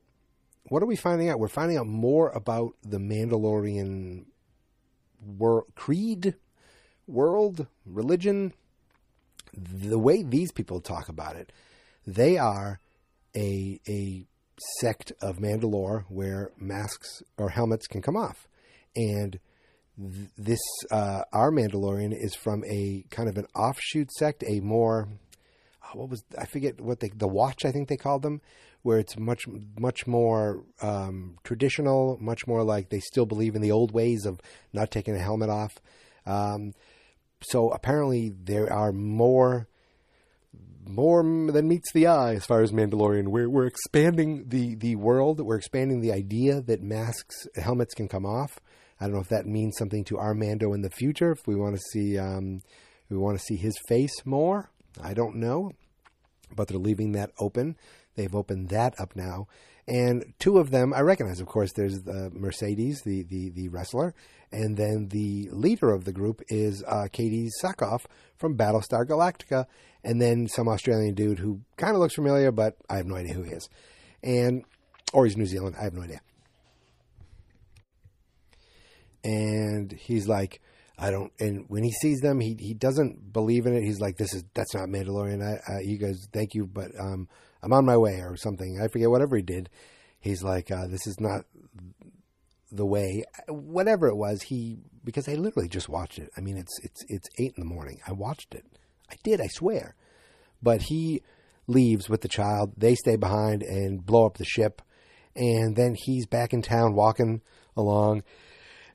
what 0.65 0.83
are 0.83 0.87
we 0.87 0.95
finding 0.95 1.29
out? 1.29 1.39
We're 1.39 1.47
finding 1.47 1.77
out 1.77 1.87
more 1.87 2.29
about 2.29 2.75
the 2.83 2.97
Mandalorian 2.97 4.25
world, 5.37 5.65
creed, 5.75 6.35
world, 7.07 7.67
religion. 7.85 8.53
The 9.53 9.99
way 9.99 10.23
these 10.23 10.51
people 10.51 10.79
talk 10.79 11.09
about 11.09 11.35
it, 11.35 11.51
they 12.05 12.37
are 12.37 12.79
a 13.35 13.79
a 13.89 14.25
sect 14.79 15.11
of 15.21 15.37
Mandalore 15.37 16.05
where 16.07 16.51
masks 16.57 17.23
or 17.37 17.49
helmets 17.49 17.87
can 17.87 18.01
come 18.01 18.15
off, 18.15 18.47
and 18.95 19.39
th- 19.97 20.29
this 20.37 20.61
uh, 20.89 21.23
our 21.33 21.51
Mandalorian 21.51 22.13
is 22.13 22.35
from 22.35 22.63
a 22.65 23.03
kind 23.09 23.27
of 23.27 23.37
an 23.37 23.47
offshoot 23.55 24.11
sect, 24.11 24.43
a 24.47 24.59
more 24.61 25.09
oh, 25.83 25.97
what 25.97 26.09
was 26.09 26.23
I 26.37 26.45
forget 26.45 26.79
what 26.79 26.99
they 26.99 27.09
the 27.09 27.27
Watch 27.27 27.65
I 27.65 27.71
think 27.71 27.89
they 27.89 27.97
called 27.97 28.21
them, 28.21 28.41
where 28.83 28.99
it's 28.99 29.17
much 29.17 29.45
much 29.79 30.07
more 30.07 30.63
um, 30.81 31.37
traditional, 31.43 32.17
much 32.19 32.47
more 32.47 32.63
like 32.63 32.89
they 32.89 32.99
still 32.99 33.25
believe 33.25 33.55
in 33.55 33.61
the 33.61 33.71
old 33.71 33.91
ways 33.91 34.25
of 34.25 34.39
not 34.73 34.91
taking 34.91 35.15
a 35.15 35.19
helmet 35.19 35.49
off. 35.49 35.73
Um, 36.25 36.73
so 37.41 37.69
apparently 37.69 38.29
there 38.29 38.71
are 38.71 38.91
more 38.91 39.67
more 40.87 41.23
than 41.23 41.67
meets 41.67 41.91
the 41.93 42.07
eye 42.07 42.33
as 42.33 42.45
far 42.45 42.61
as 42.61 42.71
Mandalorian. 42.71 43.27
We're 43.27 43.49
we're 43.49 43.67
expanding 43.67 44.45
the 44.49 44.75
the 44.75 44.95
world. 44.95 45.39
We're 45.39 45.57
expanding 45.57 46.01
the 46.01 46.11
idea 46.11 46.61
that 46.61 46.81
masks 46.81 47.47
helmets 47.55 47.93
can 47.93 48.07
come 48.07 48.25
off. 48.25 48.59
I 48.99 49.05
don't 49.05 49.15
know 49.15 49.21
if 49.21 49.29
that 49.29 49.45
means 49.45 49.77
something 49.77 50.03
to 50.05 50.17
our 50.17 50.33
Mando 50.33 50.73
in 50.73 50.81
the 50.81 50.89
future. 50.89 51.31
If 51.31 51.47
we 51.47 51.55
want 51.55 51.75
to 51.75 51.81
see 51.91 52.17
um, 52.17 52.61
we 53.09 53.17
want 53.17 53.37
to 53.37 53.43
see 53.43 53.57
his 53.57 53.77
face 53.87 54.25
more. 54.25 54.71
I 55.01 55.13
don't 55.13 55.37
know, 55.37 55.71
but 56.55 56.67
they're 56.67 56.77
leaving 56.77 57.13
that 57.13 57.31
open. 57.39 57.77
They've 58.15 58.35
opened 58.35 58.69
that 58.69 58.99
up 58.99 59.15
now, 59.15 59.47
and 59.87 60.33
two 60.39 60.57
of 60.57 60.71
them 60.71 60.93
I 60.93 61.01
recognize. 61.01 61.39
Of 61.39 61.47
course, 61.47 61.71
there's 61.73 62.01
the 62.01 62.31
Mercedes, 62.33 63.01
the 63.03 63.23
the 63.23 63.49
the 63.49 63.69
wrestler, 63.69 64.13
and 64.51 64.77
then 64.77 65.07
the 65.09 65.49
leader 65.51 65.91
of 65.91 66.05
the 66.05 66.11
group 66.11 66.41
is 66.49 66.83
uh, 66.87 67.07
Katee 67.11 67.49
Sackhoff 67.63 68.05
from 68.37 68.57
Battlestar 68.57 69.05
Galactica, 69.05 69.65
and 70.03 70.21
then 70.21 70.47
some 70.47 70.67
Australian 70.67 71.15
dude 71.15 71.39
who 71.39 71.61
kind 71.77 71.95
of 71.95 72.01
looks 72.01 72.15
familiar, 72.15 72.51
but 72.51 72.75
I 72.89 72.97
have 72.97 73.05
no 73.05 73.15
idea 73.15 73.33
who 73.33 73.43
he 73.43 73.51
is, 73.51 73.69
and 74.23 74.63
or 75.13 75.25
he's 75.25 75.37
New 75.37 75.45
Zealand. 75.45 75.75
I 75.79 75.83
have 75.83 75.93
no 75.93 76.01
idea. 76.01 76.21
And 79.23 79.91
he's 79.91 80.27
like, 80.27 80.61
I 81.01 81.09
don't. 81.09 81.31
And 81.39 81.65
when 81.67 81.83
he 81.83 81.91
sees 81.91 82.19
them, 82.19 82.39
he 82.39 82.55
he 82.59 82.75
doesn't 82.75 83.33
believe 83.33 83.65
in 83.65 83.75
it. 83.75 83.83
He's 83.83 83.99
like, 83.99 84.17
"This 84.17 84.33
is 84.33 84.43
that's 84.53 84.75
not 84.75 84.87
Mandalorian." 84.87 85.41
I, 85.41 85.73
I, 85.73 85.79
you 85.81 85.97
guys, 85.97 86.27
thank 86.31 86.53
you, 86.53 86.67
but 86.67 86.91
um, 86.99 87.27
I'm 87.63 87.73
on 87.73 87.85
my 87.85 87.97
way 87.97 88.21
or 88.21 88.35
something. 88.35 88.79
I 88.81 88.87
forget 88.87 89.09
whatever 89.09 89.35
he 89.35 89.41
did. 89.41 89.69
He's 90.19 90.43
like, 90.43 90.71
uh, 90.71 90.87
"This 90.87 91.07
is 91.07 91.19
not 91.19 91.45
the 92.71 92.85
way." 92.85 93.23
Whatever 93.47 94.07
it 94.07 94.15
was, 94.15 94.43
he 94.43 94.79
because 95.03 95.27
I 95.27 95.33
literally 95.33 95.69
just 95.69 95.89
watched 95.89 96.19
it. 96.19 96.29
I 96.37 96.41
mean, 96.41 96.57
it's 96.57 96.79
it's 96.83 97.03
it's 97.07 97.29
eight 97.39 97.53
in 97.57 97.63
the 97.63 97.73
morning. 97.73 97.99
I 98.07 98.13
watched 98.13 98.53
it. 98.53 98.65
I 99.09 99.15
did. 99.23 99.41
I 99.41 99.47
swear. 99.47 99.95
But 100.61 100.83
he 100.83 101.21
leaves 101.67 102.09
with 102.09 102.21
the 102.21 102.27
child. 102.27 102.73
They 102.77 102.95
stay 102.95 103.15
behind 103.15 103.63
and 103.63 104.05
blow 104.05 104.25
up 104.25 104.37
the 104.37 104.45
ship. 104.45 104.81
And 105.35 105.75
then 105.75 105.95
he's 105.97 106.27
back 106.27 106.53
in 106.53 106.61
town 106.61 106.93
walking 106.93 107.41
along 107.75 108.23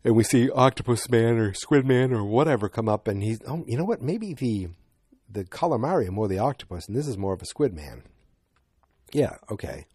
and 0.06 0.14
we 0.14 0.22
see 0.22 0.48
Octopus 0.50 1.10
Man 1.10 1.36
or 1.38 1.52
Squid 1.52 1.84
Man 1.84 2.12
or 2.12 2.24
whatever 2.24 2.68
come 2.68 2.88
up, 2.88 3.08
and 3.08 3.24
he's 3.24 3.40
oh, 3.48 3.64
you 3.66 3.76
know 3.76 3.84
what? 3.84 4.00
Maybe 4.00 4.34
the 4.34 4.68
the 5.28 5.42
calamari 5.44 6.08
more 6.10 6.28
the 6.28 6.38
octopus, 6.38 6.86
and 6.86 6.96
this 6.96 7.08
is 7.08 7.18
more 7.18 7.34
of 7.34 7.42
a 7.42 7.46
Squid 7.46 7.74
Man. 7.74 8.04
Yeah, 9.12 9.36
okay, 9.50 9.86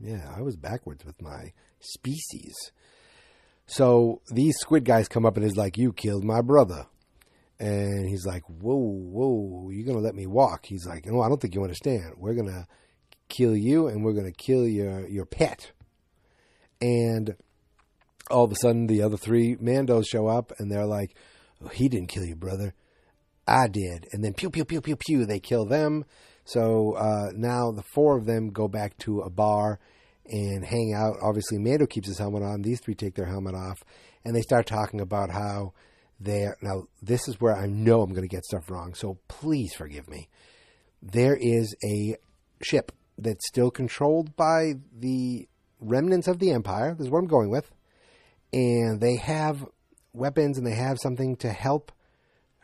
yeah, 0.00 0.32
I 0.36 0.42
was 0.42 0.56
backwards 0.56 1.04
with 1.04 1.20
my 1.20 1.52
species. 1.80 2.54
So 3.66 4.20
these 4.30 4.54
squid 4.58 4.84
guys 4.84 5.08
come 5.08 5.24
up 5.26 5.36
and 5.36 5.44
is 5.44 5.56
like, 5.56 5.78
"You 5.78 5.92
killed 5.92 6.24
my 6.24 6.40
brother," 6.42 6.86
and 7.58 8.08
he's 8.08 8.26
like, 8.26 8.42
"Whoa, 8.48 8.76
whoa, 8.76 9.70
you're 9.70 9.86
gonna 9.86 10.04
let 10.04 10.14
me 10.14 10.26
walk?" 10.26 10.66
He's 10.66 10.86
like, 10.86 11.06
"No, 11.06 11.20
I 11.20 11.28
don't 11.28 11.40
think 11.40 11.54
you 11.54 11.62
understand. 11.62 12.14
We're 12.16 12.34
gonna 12.34 12.66
kill 13.28 13.56
you, 13.56 13.86
and 13.86 14.04
we're 14.04 14.12
gonna 14.12 14.32
kill 14.32 14.66
your 14.66 15.06
your 15.08 15.26
pet." 15.26 15.72
And 16.80 17.36
all 18.30 18.44
of 18.44 18.52
a 18.52 18.56
sudden 18.56 18.86
the 18.86 19.02
other 19.02 19.16
three 19.16 19.56
Mandos 19.56 20.06
show 20.06 20.26
up 20.26 20.52
and 20.58 20.70
they're 20.70 20.86
like, 20.86 21.14
oh, 21.62 21.68
he 21.68 21.88
didn't 21.88 22.08
kill 22.08 22.24
you, 22.24 22.36
brother. 22.36 22.74
I 23.46 23.68
did. 23.68 24.08
And 24.12 24.24
then 24.24 24.32
pew, 24.32 24.50
pew, 24.50 24.64
pew, 24.64 24.80
pew, 24.80 24.96
pew, 24.96 25.26
they 25.26 25.40
kill 25.40 25.66
them. 25.66 26.04
So 26.44 26.94
uh, 26.94 27.30
now 27.34 27.70
the 27.72 27.82
four 27.94 28.16
of 28.16 28.26
them 28.26 28.50
go 28.50 28.68
back 28.68 28.96
to 28.98 29.20
a 29.20 29.30
bar 29.30 29.78
and 30.26 30.64
hang 30.64 30.94
out. 30.96 31.16
Obviously, 31.22 31.58
Mando 31.58 31.86
keeps 31.86 32.08
his 32.08 32.18
helmet 32.18 32.42
on. 32.42 32.62
These 32.62 32.80
three 32.80 32.94
take 32.94 33.14
their 33.14 33.26
helmet 33.26 33.54
off. 33.54 33.82
And 34.24 34.34
they 34.34 34.42
start 34.42 34.66
talking 34.66 35.00
about 35.00 35.30
how 35.30 35.72
they're. 36.18 36.56
Now, 36.62 36.84
this 37.02 37.28
is 37.28 37.40
where 37.40 37.56
I 37.56 37.66
know 37.66 38.02
I'm 38.02 38.12
going 38.12 38.28
to 38.28 38.34
get 38.34 38.44
stuff 38.44 38.70
wrong. 38.70 38.94
So 38.94 39.18
please 39.28 39.74
forgive 39.74 40.08
me. 40.08 40.28
There 41.02 41.36
is 41.38 41.74
a 41.84 42.16
ship 42.62 42.92
that's 43.18 43.46
still 43.46 43.70
controlled 43.70 44.34
by 44.36 44.74
the 44.98 45.46
remnants 45.80 46.28
of 46.28 46.38
the 46.38 46.52
Empire. 46.52 46.94
This 46.94 47.06
is 47.06 47.10
what 47.10 47.18
I'm 47.18 47.26
going 47.26 47.50
with 47.50 47.70
and 48.54 49.00
they 49.00 49.16
have 49.16 49.66
weapons 50.12 50.56
and 50.56 50.66
they 50.66 50.76
have 50.76 50.98
something 51.02 51.34
to 51.36 51.50
help 51.50 51.90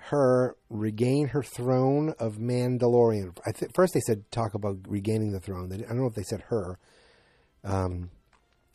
her 0.08 0.56
regain 0.68 1.28
her 1.28 1.42
throne 1.42 2.14
of 2.18 2.36
Mandalorian. 2.36 3.36
I 3.46 3.52
th- 3.52 3.72
first 3.74 3.94
they 3.94 4.00
said 4.00 4.30
talk 4.30 4.54
about 4.54 4.78
regaining 4.86 5.32
the 5.32 5.40
throne. 5.40 5.72
I 5.72 5.76
don't 5.76 5.98
know 5.98 6.06
if 6.06 6.14
they 6.14 6.22
said 6.22 6.42
her, 6.48 6.78
um, 7.64 8.10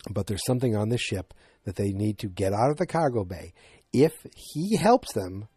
but 0.10 0.28
there's 0.28 0.46
something 0.46 0.76
on 0.76 0.90
the 0.90 0.98
ship 0.98 1.34
that 1.66 1.76
they 1.76 1.92
need 1.92 2.20
to 2.20 2.28
get 2.28 2.54
out 2.54 2.70
of 2.70 2.78
the 2.78 2.86
cargo 2.86 3.24
bay. 3.26 3.54
If 3.92 4.14
he 4.36 4.78
helps 4.78 5.14
them, 5.14 5.48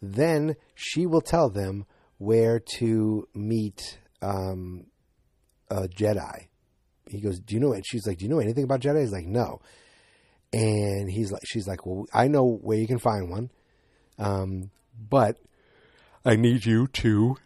then 0.00 0.54
she 0.74 1.06
will 1.06 1.20
tell 1.20 1.50
them 1.50 1.86
where 2.18 2.60
to 2.78 3.28
meet 3.34 3.98
um, 4.22 4.86
a 5.70 5.88
Jedi. 5.88 6.48
He 7.08 7.20
goes, 7.20 7.40
"Do 7.40 7.54
you 7.54 7.60
know?" 7.60 7.72
it?" 7.72 7.84
she's 7.86 8.06
like, 8.06 8.18
"Do 8.18 8.24
you 8.24 8.30
know 8.30 8.40
anything 8.40 8.64
about 8.64 8.80
Jedi?" 8.80 9.00
He's 9.00 9.12
like, 9.12 9.26
"No." 9.26 9.60
And 10.52 11.10
he's 11.10 11.32
like, 11.32 11.42
she's 11.44 11.66
like, 11.66 11.84
well, 11.84 12.06
I 12.14 12.28
know 12.28 12.58
where 12.62 12.78
you 12.78 12.86
can 12.86 12.98
find 12.98 13.28
one, 13.28 13.50
um, 14.18 14.70
but 14.98 15.38
I 16.24 16.36
need 16.36 16.64
you 16.64 16.86
to 16.88 17.36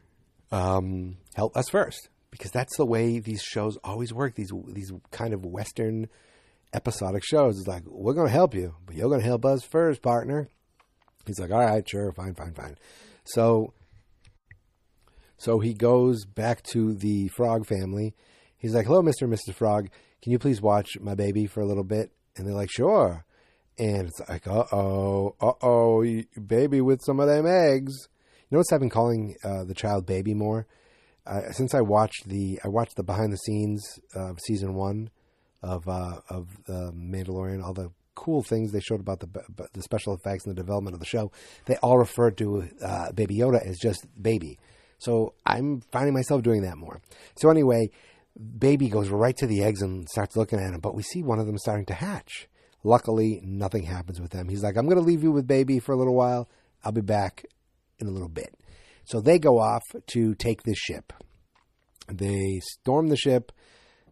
um, 0.51 1.19
help 1.35 1.57
us 1.57 1.69
first 1.69 2.09
because 2.31 2.51
that's 2.51 2.77
the 2.77 2.87
way 2.87 3.19
these 3.19 3.43
shows 3.43 3.77
always 3.85 4.13
work. 4.13 4.35
These 4.35 4.53
these 4.69 4.93
kind 5.11 5.35
of 5.35 5.45
Western 5.45 6.09
episodic 6.73 7.25
shows. 7.25 7.59
It's 7.59 7.69
like 7.69 7.83
we're 7.87 8.15
going 8.15 8.29
to 8.29 8.33
help 8.33 8.55
you, 8.55 8.77
but 8.87 8.95
you're 8.95 9.09
going 9.09 9.21
to 9.21 9.27
help 9.27 9.45
us 9.45 9.65
first, 9.65 10.03
partner. 10.03 10.49
He's 11.27 11.39
like, 11.39 11.51
all 11.51 11.65
right, 11.65 11.87
sure, 11.89 12.13
fine, 12.13 12.35
fine, 12.35 12.55
fine. 12.55 12.77
So, 13.25 13.75
so 15.37 15.59
he 15.59 15.75
goes 15.75 16.25
back 16.25 16.63
to 16.73 16.95
the 16.95 17.29
Frog 17.29 17.67
family. 17.67 18.15
He's 18.57 18.75
like, 18.75 18.87
hello, 18.87 19.03
Mister, 19.03 19.27
Mister 19.27 19.53
Frog. 19.53 19.89
Can 20.23 20.33
you 20.33 20.39
please 20.39 20.61
watch 20.61 20.99
my 21.01 21.15
baby 21.15 21.47
for 21.47 21.61
a 21.61 21.67
little 21.67 21.85
bit? 21.85 22.13
And 22.37 22.47
they're 22.47 22.55
like, 22.55 22.71
sure. 22.71 23.25
And 23.81 24.09
it's 24.09 24.21
like, 24.29 24.47
uh 24.47 24.67
oh, 24.73 25.35
uh 25.41 25.53
oh, 25.63 26.05
baby 26.47 26.83
with 26.83 27.01
some 27.03 27.19
of 27.19 27.29
them 27.29 27.47
eggs. 27.47 28.09
You 28.51 28.57
notice 28.57 28.73
I've 28.73 28.81
been 28.81 28.91
calling 28.91 29.37
uh, 29.43 29.65
the 29.65 29.73
child 29.73 30.05
baby 30.05 30.35
more. 30.35 30.67
Uh, 31.27 31.51
since 31.53 31.75
I 31.75 31.81
watched 31.81 32.29
the 32.29 32.61
I 32.63 32.69
watched 32.69 32.97
the 32.97 33.03
behind 33.03 33.33
the 33.33 33.39
scenes 33.39 33.99
of 34.15 34.39
season 34.41 34.75
one 34.75 35.09
of 35.63 35.89
uh, 35.89 36.21
of 36.29 36.49
the 36.67 36.93
Mandalorian, 36.93 37.65
all 37.65 37.73
the 37.73 37.91
cool 38.15 38.43
things 38.43 38.71
they 38.71 38.81
showed 38.81 39.01
about 39.01 39.21
the 39.21 39.29
the 39.73 39.83
special 39.83 40.13
effects 40.13 40.45
and 40.45 40.55
the 40.55 40.61
development 40.61 40.93
of 40.93 41.01
the 41.01 41.07
show. 41.07 41.33
They 41.65 41.77
all 41.77 41.97
referred 41.97 42.37
to 42.39 42.69
uh, 42.83 43.13
Baby 43.13 43.37
Yoda 43.39 43.65
as 43.67 43.79
just 43.79 44.07
baby. 44.21 44.59
So 44.99 45.33
I'm 45.47 45.81
finding 45.91 46.13
myself 46.13 46.43
doing 46.43 46.63
that 46.63 46.77
more. 46.77 47.01
So 47.37 47.49
anyway, 47.49 47.89
baby 48.59 48.91
goes 48.91 49.09
right 49.09 49.37
to 49.39 49.47
the 49.47 49.63
eggs 49.63 49.81
and 49.81 50.07
starts 50.07 50.37
looking 50.37 50.59
at 50.59 50.73
them, 50.73 50.81
but 50.81 50.95
we 50.95 51.03
see 51.03 51.23
one 51.23 51.39
of 51.39 51.47
them 51.47 51.57
starting 51.57 51.87
to 51.87 51.95
hatch. 51.95 52.47
Luckily, 52.83 53.41
nothing 53.45 53.85
happens 53.85 54.21
with 54.21 54.31
them. 54.31 54.49
He's 54.49 54.63
like, 54.63 54.77
I'm 54.77 54.87
going 54.87 54.97
to 54.97 55.03
leave 55.03 55.23
you 55.23 55.33
with 55.33 55.47
baby 55.47 55.79
for 55.79 55.93
a 55.93 55.97
little 55.97 56.15
while. 56.15 56.49
I'll 56.85 56.93
be 56.93 57.01
back 57.01 57.45
in 57.99 58.07
a 58.07 58.11
little 58.11 58.29
bit. 58.29 58.55
So 59.05 59.21
they 59.21 59.39
go 59.39 59.59
off 59.59 59.83
to 60.09 60.35
take 60.35 60.63
this 60.63 60.79
ship. 60.79 61.13
They 62.09 62.61
storm 62.63 63.09
the 63.09 63.17
ship. 63.17 63.53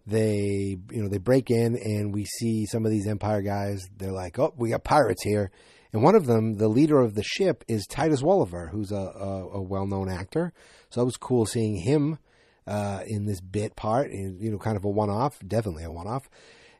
They, 0.07 0.79
you 0.91 1.03
know, 1.03 1.09
they 1.09 1.19
break 1.19 1.51
in 1.51 1.77
and 1.77 2.15
we 2.15 2.25
see 2.25 2.67
some 2.67 2.85
of 2.85 2.91
these 2.91 3.07
Empire 3.07 3.43
guys. 3.43 3.87
They're 3.97 4.13
like, 4.13 4.39
oh, 4.39 4.55
we 4.57 4.71
got 4.71 4.85
pirates 4.85 5.23
here. 5.23 5.51
And 5.93 6.03
one 6.03 6.15
of 6.15 6.27
them, 6.27 6.55
the 6.55 6.69
leader 6.69 7.01
of 7.01 7.15
the 7.15 7.23
ship, 7.23 7.65
is 7.69 7.87
Titus 7.87 8.23
Welliver, 8.23 8.71
who's 8.71 8.93
a, 8.93 8.97
a, 8.97 9.49
a 9.55 9.63
well 9.63 9.87
known 9.87 10.11
actor. 10.11 10.53
So 10.91 11.03
it 11.03 11.07
was 11.07 11.17
cool 11.17 11.47
seeing 11.47 11.77
him 11.77 12.19
uh, 12.67 13.01
in 13.07 13.25
this 13.25 13.41
bit 13.41 13.77
part, 13.77 14.11
you 14.11 14.51
know, 14.51 14.59
kind 14.59 14.77
of 14.77 14.85
a 14.85 14.89
one 14.89 15.11
off, 15.11 15.39
definitely 15.47 15.85
a 15.85 15.91
one 15.91 16.07
off. 16.07 16.29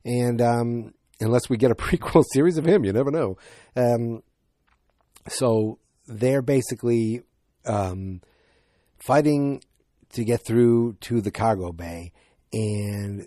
And 0.05 0.41
um, 0.41 0.95
unless 1.21 1.49
we 1.49 1.57
get 1.57 1.71
a 1.71 1.75
prequel 1.77 2.25
series 2.33 2.59
of 2.59 2.65
him, 2.65 2.85
you 2.85 2.93
never 2.93 3.11
know. 3.11 3.37
Um, 3.77 4.23
so 5.29 5.79
they're 6.07 6.43
basically 6.43 7.23
um, 7.67 8.23
fighting 8.99 9.63
to 10.13 10.25
get 10.25 10.45
through 10.45 10.97
to 11.01 11.21
the 11.21 11.31
cargo 11.31 11.73
bay, 11.73 12.13
and 12.53 13.27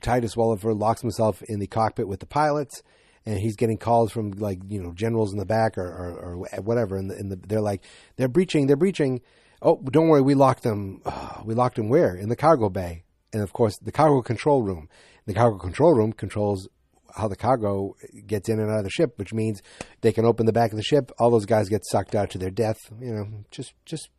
Titus 0.00 0.34
Welliver 0.34 0.72
locks 0.72 1.02
himself 1.02 1.42
in 1.42 1.58
the 1.58 1.66
cockpit 1.66 2.08
with 2.08 2.20
the 2.20 2.26
pilots. 2.26 2.82
And 3.28 3.40
he's 3.40 3.56
getting 3.56 3.76
calls 3.76 4.12
from 4.12 4.30
like 4.32 4.60
you 4.68 4.80
know 4.80 4.92
generals 4.92 5.32
in 5.32 5.38
the 5.40 5.44
back 5.44 5.76
or, 5.76 5.82
or, 5.82 6.36
or 6.36 6.62
whatever, 6.62 6.96
and, 6.96 7.10
the, 7.10 7.16
and 7.16 7.32
the, 7.32 7.34
they're 7.34 7.60
like 7.60 7.82
they're 8.14 8.28
breaching, 8.28 8.68
they're 8.68 8.76
breaching, 8.76 9.20
Oh, 9.62 9.80
don't 9.90 10.08
worry, 10.08 10.22
we 10.22 10.34
locked 10.34 10.62
them. 10.62 11.02
we 11.44 11.54
locked 11.54 11.76
them 11.76 11.88
where? 11.88 12.14
In 12.14 12.28
the 12.28 12.36
cargo 12.36 12.68
bay. 12.68 13.04
And 13.32 13.42
of 13.42 13.52
course, 13.52 13.78
the 13.78 13.92
cargo 13.92 14.22
control 14.22 14.62
room. 14.62 14.88
The 15.26 15.34
cargo 15.34 15.58
control 15.58 15.94
room 15.94 16.12
controls 16.12 16.68
how 17.16 17.28
the 17.28 17.36
cargo 17.36 17.94
gets 18.26 18.48
in 18.48 18.60
and 18.60 18.70
out 18.70 18.78
of 18.78 18.84
the 18.84 18.90
ship, 18.90 19.18
which 19.18 19.32
means 19.32 19.62
they 20.02 20.12
can 20.12 20.24
open 20.24 20.46
the 20.46 20.52
back 20.52 20.70
of 20.70 20.76
the 20.76 20.82
ship. 20.82 21.10
All 21.18 21.30
those 21.30 21.46
guys 21.46 21.68
get 21.68 21.84
sucked 21.86 22.14
out 22.14 22.30
to 22.30 22.38
their 22.38 22.50
death. 22.50 22.78
You 23.00 23.14
know, 23.14 23.26
just 23.50 23.74
just 23.84 24.10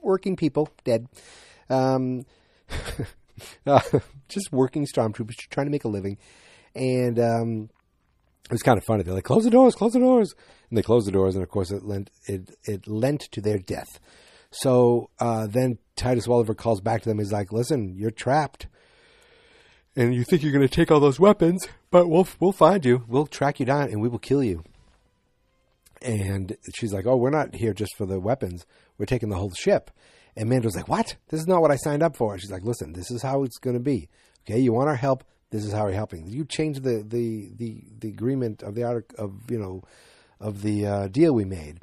working 0.00 0.36
people 0.36 0.68
dead. 0.84 1.06
Um, 1.68 2.24
uh, 3.66 3.80
just 4.28 4.52
working 4.52 4.86
stormtroopers 4.86 5.36
trying 5.50 5.66
to 5.66 5.70
make 5.70 5.84
a 5.84 5.88
living, 5.88 6.18
and 6.74 7.18
um, 7.18 7.70
it 8.44 8.52
was 8.52 8.62
kind 8.62 8.78
of 8.78 8.84
funny. 8.84 9.02
They're 9.02 9.14
like, 9.14 9.24
"Close 9.24 9.44
the 9.44 9.50
doors, 9.50 9.74
close 9.74 9.92
the 9.92 10.00
doors," 10.00 10.34
and 10.70 10.78
they 10.78 10.82
closed 10.82 11.06
the 11.06 11.12
doors, 11.12 11.34
and 11.34 11.42
of 11.42 11.50
course, 11.50 11.70
it 11.70 11.84
lent 11.84 12.10
it 12.26 12.50
it 12.64 12.86
lent 12.86 13.22
to 13.32 13.40
their 13.40 13.58
death. 13.58 14.00
So 14.50 15.10
uh, 15.18 15.46
then 15.46 15.78
Titus 15.96 16.26
Welliver 16.26 16.54
calls 16.54 16.80
back 16.80 17.02
to 17.02 17.08
them. 17.08 17.18
He's 17.18 17.32
like, 17.32 17.52
"Listen, 17.52 17.94
you're 17.96 18.10
trapped." 18.10 18.68
And 19.96 20.14
you 20.14 20.24
think 20.24 20.42
you're 20.42 20.52
going 20.52 20.66
to 20.66 20.72
take 20.72 20.90
all 20.90 21.00
those 21.00 21.18
weapons, 21.18 21.66
but 21.90 22.08
we'll 22.08 22.28
we'll 22.38 22.52
find 22.52 22.84
you. 22.84 23.04
We'll 23.08 23.26
track 23.26 23.58
you 23.58 23.66
down 23.66 23.88
and 23.88 24.00
we 24.00 24.08
will 24.08 24.18
kill 24.18 24.44
you. 24.44 24.62
And 26.02 26.56
she's 26.74 26.92
like, 26.92 27.06
"Oh, 27.06 27.16
we're 27.16 27.30
not 27.30 27.54
here 27.54 27.72
just 27.72 27.96
for 27.96 28.06
the 28.06 28.20
weapons. 28.20 28.66
We're 28.98 29.06
taking 29.06 29.30
the 29.30 29.36
whole 29.36 29.52
ship." 29.52 29.90
And 30.36 30.48
Mando's 30.50 30.76
like, 30.76 30.88
"What? 30.88 31.16
This 31.28 31.40
is 31.40 31.46
not 31.46 31.62
what 31.62 31.70
I 31.70 31.76
signed 31.76 32.02
up 32.02 32.16
for." 32.16 32.34
And 32.34 32.40
she's 32.40 32.50
like, 32.50 32.64
"Listen, 32.64 32.92
this 32.92 33.10
is 33.10 33.22
how 33.22 33.42
it's 33.42 33.58
going 33.58 33.74
to 33.74 33.82
be. 33.82 34.08
Okay, 34.46 34.60
you 34.60 34.72
want 34.72 34.88
our 34.88 34.96
help? 34.96 35.24
This 35.50 35.64
is 35.64 35.72
how 35.72 35.84
we're 35.84 35.92
helping. 35.92 36.28
You 36.28 36.44
change 36.44 36.80
the 36.80 37.02
the 37.02 37.50
the, 37.56 37.82
the 37.98 38.08
agreement 38.08 38.62
of 38.62 38.74
the 38.74 38.84
of 39.18 39.50
you 39.50 39.58
know 39.58 39.82
of 40.38 40.62
the 40.62 40.86
uh, 40.86 41.08
deal 41.08 41.32
we 41.32 41.46
made." 41.46 41.78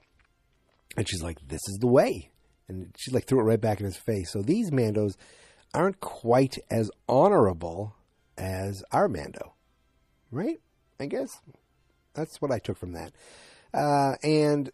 And 0.96 1.10
she's 1.10 1.24
like, 1.24 1.40
"This 1.48 1.62
is 1.68 1.80
the 1.82 1.88
way." 1.88 2.30
And 2.70 2.96
she 2.98 3.12
like 3.12 3.26
threw 3.26 3.40
it 3.40 3.44
right 3.44 3.60
back 3.60 3.80
in 3.80 3.86
his 3.86 3.98
face. 3.98 4.32
So 4.32 4.42
these 4.42 4.70
Mandos 4.70 5.16
aren't 5.74 6.00
quite 6.00 6.58
as 6.70 6.92
honorable 7.10 7.96
as 8.38 8.84
our 8.92 9.08
Mando, 9.08 9.54
right? 10.32 10.60
I 11.00 11.06
guess 11.06 11.30
that's 12.14 12.42
what 12.42 12.52
I 12.52 12.60
took 12.60 12.78
from 12.78 12.94
that. 12.94 13.12
Uh, 13.74 14.16
and 14.24 14.72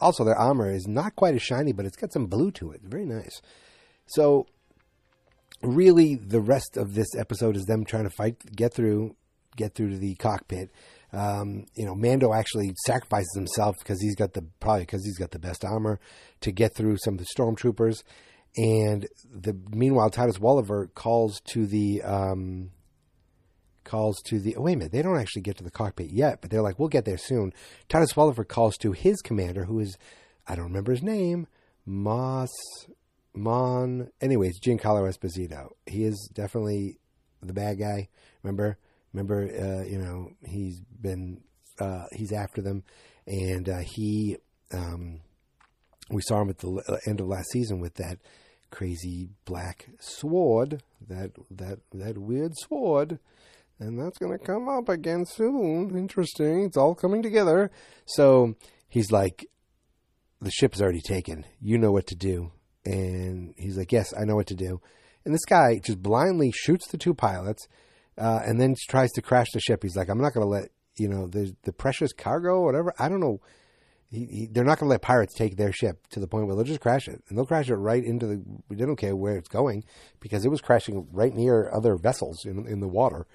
also, 0.00 0.24
their 0.24 0.36
armor 0.36 0.70
is 0.70 0.86
not 0.86 1.16
quite 1.16 1.34
as 1.34 1.42
shiny, 1.42 1.72
but 1.72 1.84
it's 1.84 1.96
got 1.96 2.12
some 2.12 2.26
blue 2.26 2.50
to 2.52 2.70
it. 2.70 2.80
Very 2.82 3.04
nice. 3.04 3.42
So, 4.06 4.46
really, 5.62 6.14
the 6.14 6.40
rest 6.40 6.76
of 6.76 6.94
this 6.94 7.14
episode 7.18 7.56
is 7.56 7.64
them 7.64 7.84
trying 7.84 8.04
to 8.04 8.10
fight, 8.10 8.36
get 8.56 8.72
through, 8.72 9.14
get 9.56 9.74
through 9.74 9.90
to 9.90 9.98
the 9.98 10.14
cockpit. 10.14 10.70
Um, 11.12 11.66
you 11.74 11.84
know, 11.84 11.94
Mando 11.94 12.32
actually 12.32 12.72
sacrifices 12.86 13.32
himself 13.34 13.76
because 13.78 14.00
he's 14.00 14.14
got 14.14 14.32
the 14.32 14.44
probably 14.60 14.82
because 14.82 15.04
he's 15.04 15.18
got 15.18 15.32
the 15.32 15.38
best 15.38 15.64
armor 15.64 15.98
to 16.40 16.52
get 16.52 16.74
through 16.74 16.96
some 16.98 17.14
of 17.14 17.18
the 17.18 17.26
stormtroopers. 17.36 18.02
And 18.56 19.06
the 19.32 19.56
meanwhile, 19.70 20.10
Titus 20.10 20.38
Welliver 20.40 20.88
calls 20.94 21.40
to 21.52 21.66
the 21.66 22.02
um, 22.02 22.70
calls 23.84 24.20
to 24.26 24.40
the. 24.40 24.56
Oh, 24.56 24.62
wait 24.62 24.74
a 24.74 24.76
minute, 24.76 24.92
they 24.92 25.02
don't 25.02 25.18
actually 25.18 25.42
get 25.42 25.56
to 25.58 25.64
the 25.64 25.70
cockpit 25.70 26.10
yet, 26.10 26.40
but 26.40 26.50
they're 26.50 26.62
like, 26.62 26.78
we'll 26.78 26.88
get 26.88 27.04
there 27.04 27.18
soon. 27.18 27.52
Titus 27.88 28.16
Welliver 28.16 28.44
calls 28.44 28.76
to 28.78 28.92
his 28.92 29.20
commander, 29.22 29.64
who 29.64 29.78
is 29.78 29.96
I 30.46 30.56
don't 30.56 30.66
remember 30.66 30.92
his 30.92 31.02
name, 31.02 31.46
Moss 31.86 32.50
Mon. 33.34 34.10
Anyways, 34.20 34.58
Giancarlo 34.60 35.08
Esposito. 35.08 35.68
He 35.86 36.04
is 36.04 36.30
definitely 36.32 36.98
the 37.42 37.52
bad 37.52 37.78
guy. 37.78 38.08
Remember, 38.42 38.78
remember, 39.12 39.44
uh, 39.44 39.84
you 39.88 39.98
know, 39.98 40.30
he's 40.44 40.80
been 40.80 41.42
uh, 41.78 42.06
he's 42.12 42.32
after 42.32 42.60
them, 42.62 42.82
and 43.26 43.68
uh, 43.68 43.78
he. 43.78 44.38
Um, 44.72 45.20
we 46.10 46.22
saw 46.22 46.42
him 46.42 46.50
at 46.50 46.58
the 46.58 47.00
end 47.06 47.20
of 47.20 47.28
last 47.28 47.50
season 47.52 47.80
with 47.80 47.94
that 47.94 48.18
crazy 48.70 49.30
black 49.44 49.88
sword, 49.98 50.82
that 51.08 51.32
that 51.50 51.80
that 51.92 52.18
weird 52.18 52.52
sword, 52.56 53.18
and 53.78 53.98
that's 53.98 54.18
going 54.18 54.36
to 54.36 54.44
come 54.44 54.68
up 54.68 54.88
again 54.88 55.24
soon. 55.26 55.96
Interesting. 55.96 56.64
It's 56.64 56.76
all 56.76 56.94
coming 56.94 57.22
together. 57.22 57.70
So 58.06 58.54
he's 58.88 59.10
like, 59.10 59.46
the 60.40 60.50
ship's 60.50 60.80
already 60.80 61.00
taken. 61.00 61.44
You 61.60 61.78
know 61.78 61.92
what 61.92 62.06
to 62.08 62.14
do. 62.14 62.52
And 62.84 63.54
he's 63.58 63.76
like, 63.76 63.92
yes, 63.92 64.14
I 64.18 64.24
know 64.24 64.36
what 64.36 64.46
to 64.48 64.54
do. 64.54 64.80
And 65.24 65.34
this 65.34 65.44
guy 65.44 65.80
just 65.84 66.02
blindly 66.02 66.50
shoots 66.50 66.88
the 66.88 66.96
two 66.96 67.14
pilots, 67.14 67.68
uh, 68.16 68.40
and 68.44 68.60
then 68.60 68.74
tries 68.88 69.10
to 69.12 69.22
crash 69.22 69.48
the 69.52 69.60
ship. 69.60 69.82
He's 69.82 69.96
like, 69.96 70.08
I'm 70.08 70.20
not 70.20 70.32
going 70.32 70.46
to 70.46 70.50
let 70.50 70.70
you 70.96 71.08
know 71.08 71.26
the 71.26 71.54
the 71.62 71.72
precious 71.72 72.12
cargo, 72.12 72.64
whatever. 72.64 72.94
I 72.98 73.08
don't 73.08 73.20
know 73.20 73.40
he, 74.10 74.26
he, 74.26 74.48
they're 74.50 74.64
not 74.64 74.78
going 74.78 74.88
to 74.88 74.90
let 74.90 75.02
pirates 75.02 75.34
take 75.34 75.56
their 75.56 75.72
ship 75.72 76.06
to 76.08 76.20
the 76.20 76.26
point 76.26 76.46
where 76.46 76.56
they'll 76.56 76.64
just 76.64 76.80
crash 76.80 77.06
it, 77.06 77.22
and 77.28 77.38
they'll 77.38 77.46
crash 77.46 77.68
it 77.68 77.76
right 77.76 78.02
into 78.02 78.26
the. 78.26 78.42
They 78.68 78.84
don't 78.84 78.96
care 78.96 79.14
where 79.14 79.36
it's 79.36 79.48
going 79.48 79.84
because 80.18 80.44
it 80.44 80.50
was 80.50 80.60
crashing 80.60 81.06
right 81.12 81.32
near 81.32 81.70
other 81.72 81.96
vessels 81.96 82.44
in 82.44 82.66
in 82.66 82.80
the 82.80 82.88
water. 82.88 83.26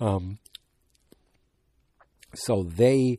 Um, 0.00 0.38
so 2.34 2.62
they 2.62 3.18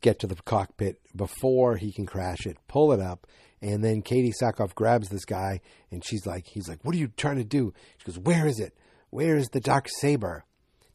get 0.00 0.18
to 0.18 0.26
the 0.26 0.34
cockpit 0.34 1.00
before 1.14 1.76
he 1.76 1.92
can 1.92 2.06
crash 2.06 2.44
it, 2.44 2.56
pull 2.66 2.92
it 2.92 3.00
up, 3.00 3.26
and 3.62 3.84
then 3.84 4.02
Katee 4.02 4.32
Sackhoff 4.40 4.74
grabs 4.74 5.08
this 5.08 5.24
guy, 5.24 5.60
and 5.92 6.04
she's 6.04 6.26
like, 6.26 6.48
"He's 6.48 6.68
like, 6.68 6.84
what 6.84 6.94
are 6.94 6.98
you 6.98 7.08
trying 7.16 7.38
to 7.38 7.44
do?" 7.44 7.72
She 7.98 8.10
goes, 8.10 8.18
"Where 8.18 8.48
is 8.48 8.58
it? 8.58 8.76
Where 9.10 9.36
is 9.36 9.48
the 9.52 9.60
dark 9.60 9.86
saber? 10.00 10.44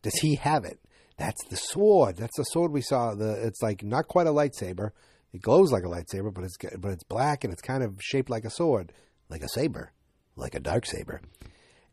Does 0.02 0.16
he 0.16 0.36
have 0.36 0.66
it? 0.66 0.80
That's 1.18 1.42
the 1.46 1.56
sword. 1.56 2.18
That's 2.18 2.36
the 2.36 2.44
sword 2.44 2.74
we 2.74 2.82
saw. 2.82 3.16
The 3.16 3.46
it's 3.46 3.62
like 3.62 3.82
not 3.82 4.10
quite 4.10 4.28
a 4.28 4.32
lightsaber." 4.32 4.92
It 5.34 5.42
glows 5.42 5.72
like 5.72 5.84
a 5.84 5.88
lightsaber, 5.88 6.34
but 6.34 6.44
it's 6.44 6.58
but 6.78 6.92
it's 6.92 7.04
black 7.04 7.44
and 7.44 7.52
it's 7.52 7.62
kind 7.62 7.84
of 7.84 7.96
shaped 8.00 8.30
like 8.30 8.46
a 8.46 8.52
sword, 8.52 8.94
like 9.30 9.42
a 9.42 9.50
saber, 9.50 9.92
like 10.36 10.54
a 10.54 10.60
dark 10.60 10.86
saber. 10.86 11.22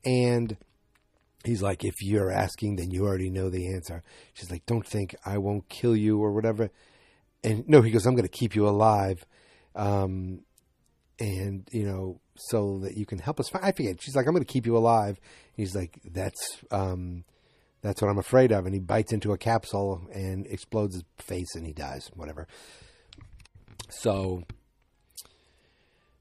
And 0.04 0.56
he's 1.44 1.62
like, 1.62 1.84
if 1.84 1.94
you're 2.02 2.30
asking, 2.30 2.76
then 2.76 2.90
you 2.90 3.06
already 3.06 3.30
know 3.30 3.48
the 3.48 3.72
answer. 3.72 4.02
She's 4.34 4.50
like, 4.50 4.66
don't 4.66 4.86
think 4.86 5.16
I 5.24 5.38
won't 5.38 5.68
kill 5.68 5.96
you 5.96 6.22
or 6.22 6.32
whatever. 6.32 6.70
And 7.42 7.66
no, 7.66 7.80
he 7.80 7.90
goes, 7.90 8.06
I'm 8.06 8.14
going 8.14 8.28
to 8.28 8.38
keep 8.38 8.54
you 8.54 8.68
alive, 8.68 9.24
um, 9.74 10.40
and 11.18 11.66
you 11.72 11.86
know, 11.86 12.20
so 12.36 12.80
that 12.82 12.98
you 12.98 13.06
can 13.06 13.18
help 13.18 13.40
us. 13.40 13.48
Find. 13.48 13.64
I 13.64 13.72
forget. 13.72 14.02
She's 14.02 14.14
like, 14.14 14.26
I'm 14.26 14.34
going 14.34 14.44
to 14.44 14.52
keep 14.52 14.66
you 14.66 14.76
alive. 14.76 15.18
he's 15.56 15.74
like, 15.74 15.98
that's. 16.04 16.58
Um, 16.70 17.24
that's 17.82 18.02
what 18.02 18.10
I'm 18.10 18.18
afraid 18.18 18.52
of. 18.52 18.66
And 18.66 18.74
he 18.74 18.78
bites 18.80 19.12
into 19.12 19.32
a 19.32 19.38
capsule 19.38 20.02
and 20.12 20.46
explodes 20.46 20.94
his 20.94 21.04
face 21.18 21.54
and 21.54 21.66
he 21.66 21.72
dies, 21.72 22.10
whatever. 22.14 22.46
So 23.90 24.44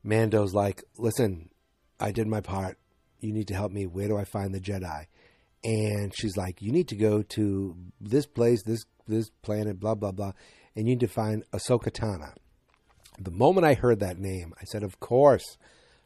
Mando's 0.05 0.53
like, 0.53 0.83
listen, 0.97 1.49
I 1.99 2.11
did 2.11 2.27
my 2.27 2.41
part. 2.41 2.77
You 3.19 3.33
need 3.33 3.47
to 3.49 3.53
help 3.53 3.71
me. 3.71 3.85
Where 3.85 4.07
do 4.07 4.17
I 4.17 4.23
find 4.23 4.53
the 4.53 4.61
Jedi? 4.61 5.05
And 5.63 6.13
she's 6.15 6.37
like, 6.37 6.61
you 6.61 6.71
need 6.71 6.87
to 6.87 6.95
go 6.95 7.21
to 7.21 7.75
this 7.99 8.25
place, 8.25 8.63
this 8.63 8.85
this 9.07 9.29
planet, 9.41 9.79
blah 9.79 9.95
blah 9.95 10.11
blah, 10.11 10.31
and 10.75 10.87
you 10.87 10.95
need 10.95 11.01
to 11.01 11.07
find 11.07 11.43
Ahsoka 11.51 11.91
Tano. 11.91 12.33
The 13.19 13.31
moment 13.31 13.65
I 13.65 13.73
heard 13.73 13.99
that 13.99 14.17
name, 14.19 14.53
I 14.61 14.63
said, 14.63 14.83
of 14.83 14.99
course, 15.01 15.57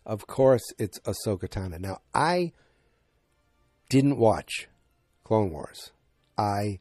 of 0.05 0.25
course, 0.25 0.63
it's 0.79 0.99
Ahsoka 1.01 1.47
Tano. 1.47 1.79
Now 1.79 1.99
I 2.15 2.53
didn't 3.89 4.17
watch 4.17 4.67
Clone 5.23 5.51
Wars. 5.51 5.91
I 6.35 6.79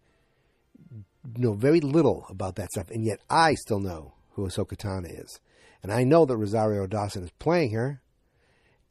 know 1.36 1.52
very 1.52 1.80
little 1.80 2.26
about 2.30 2.56
that 2.56 2.70
stuff, 2.72 2.90
and 2.90 3.04
yet 3.04 3.20
I 3.28 3.54
still 3.54 3.80
know 3.80 4.14
who 4.34 4.46
Ahsoka 4.46 4.76
Tano 4.76 5.06
is. 5.08 5.40
And 5.82 5.92
I 5.92 6.04
know 6.04 6.24
that 6.24 6.36
Rosario 6.36 6.86
Dawson 6.86 7.24
is 7.24 7.30
playing 7.38 7.72
her, 7.72 8.00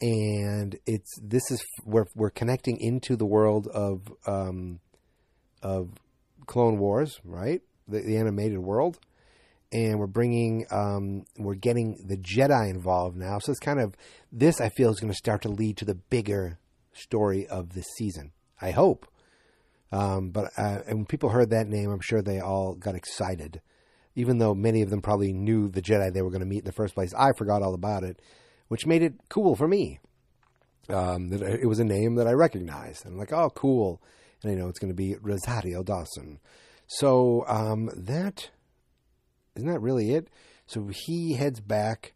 and 0.02 0.78
it's 0.86 1.12
this 1.22 1.44
is 1.52 1.64
we're 1.86 2.08
we're 2.16 2.30
connecting 2.30 2.78
into 2.80 3.16
the 3.16 3.26
world 3.26 3.68
of 3.68 4.12
um, 4.28 4.80
of 5.62 5.90
Clone 6.48 6.80
Wars, 6.80 7.20
right? 7.24 7.62
The, 7.88 8.02
the 8.02 8.18
animated 8.18 8.60
world, 8.60 9.00
and 9.72 10.00
we're 10.00 10.08
bringing 10.08 10.66
um, 10.70 11.24
we're 11.38 11.56
getting 11.56 12.04
the 12.08 12.18
Jedi 12.18 12.70
involved 12.70 13.16
now. 13.16 13.40
So 13.40 13.52
it's 13.52 13.60
kind 13.60 13.80
of 13.80 13.96
this 14.32 14.60
I 14.60 14.70
feel 14.70 14.92
is 14.92 15.00
going 15.00 15.14
to 15.14 15.18
start 15.18 15.44
to 15.44 15.50
lead 15.50 15.78
to 15.78 15.86
the 15.86 15.96
bigger 15.96 16.60
story 16.94 17.48
of 17.48 17.74
this 17.74 17.88
season. 17.98 18.32
I 18.62 18.72
hope. 18.72 19.08
Um, 19.94 20.30
but 20.30 20.52
uh, 20.58 20.80
and 20.88 21.00
when 21.00 21.06
people 21.06 21.30
heard 21.30 21.50
that 21.52 21.68
name, 21.68 21.90
I'm 21.90 22.02
sure 22.02 22.22
they 22.22 22.40
all 22.40 22.76
got 22.76 22.96
excited 22.96 23.62
even 24.16 24.38
though 24.38 24.54
many 24.54 24.82
of 24.82 24.90
them 24.90 25.02
probably 25.02 25.34
knew 25.34 25.70
the 25.70 25.82
Jedi 25.82 26.14
they 26.14 26.22
were 26.22 26.30
going 26.30 26.42
to 26.42 26.48
meet 26.48 26.60
in 26.60 26.66
the 26.66 26.72
first 26.72 26.96
place. 26.96 27.14
I 27.18 27.32
forgot 27.34 27.62
all 27.62 27.74
about 27.74 28.04
it, 28.04 28.22
which 28.68 28.86
made 28.86 29.04
it 29.04 29.14
cool 29.30 29.56
for 29.56 29.68
me. 29.68 30.00
Um, 30.90 31.32
it 31.32 31.68
was 31.68 31.80
a 31.80 31.86
name 31.86 32.16
that 32.16 32.28
I 32.28 32.34
recognized. 32.34 33.06
And 33.06 33.14
I'm 33.14 33.20
like, 33.20 33.32
oh, 33.32 33.50
cool. 33.52 34.02
And 34.44 34.52
I 34.52 34.56
know 34.56 34.68
it's 34.68 34.80
going 34.80 34.92
to 34.92 34.96
be 34.96 35.16
Rosario 35.22 35.84
Dawson. 35.84 36.40
So 36.88 37.46
um, 37.48 37.90
that 37.96 38.50
isn't 39.56 39.70
that 39.70 39.80
really 39.80 40.14
it. 40.14 40.30
So 40.66 40.90
he 40.92 41.34
heads 41.34 41.60
back 41.60 42.14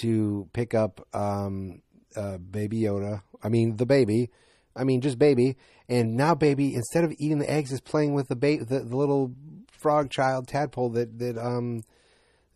to 0.00 0.48
pick 0.52 0.74
up 0.74 1.06
um, 1.14 1.82
uh, 2.16 2.38
Baby 2.38 2.80
Yoda. 2.80 3.22
I 3.42 3.48
mean, 3.48 3.76
the 3.76 3.86
baby. 3.86 4.30
I 4.74 4.84
mean, 4.84 5.00
just 5.00 5.18
baby. 5.18 5.56
And 5.88 6.16
now, 6.16 6.34
baby, 6.34 6.74
instead 6.74 7.04
of 7.04 7.12
eating 7.18 7.38
the 7.38 7.50
eggs, 7.50 7.72
is 7.72 7.80
playing 7.80 8.14
with 8.14 8.28
the 8.28 8.36
ba- 8.36 8.64
the, 8.64 8.80
the 8.80 8.96
little 8.96 9.34
frog 9.78 10.10
child 10.10 10.48
tadpole 10.48 10.90
that 10.90 11.18
that 11.18 11.38
um 11.38 11.82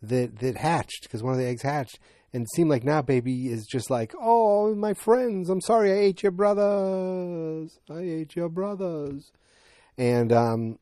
that 0.01 0.39
that 0.39 0.57
hatched 0.57 1.03
because 1.03 1.23
one 1.23 1.33
of 1.33 1.39
the 1.39 1.45
eggs 1.45 1.61
hatched 1.61 1.99
and 2.33 2.43
it 2.43 2.49
seemed 2.55 2.69
like 2.69 2.83
now 2.83 3.01
baby 3.01 3.47
is 3.47 3.65
just 3.65 3.89
like 3.89 4.13
oh 4.19 4.73
my 4.75 4.93
friends 4.93 5.49
i'm 5.49 5.61
sorry 5.61 5.91
i 5.91 5.95
ate 5.95 6.23
your 6.23 6.31
brothers 6.31 7.79
i 7.89 7.99
ate 7.99 8.35
your 8.35 8.49
brothers 8.49 9.31
and 9.97 10.31
um 10.31 10.77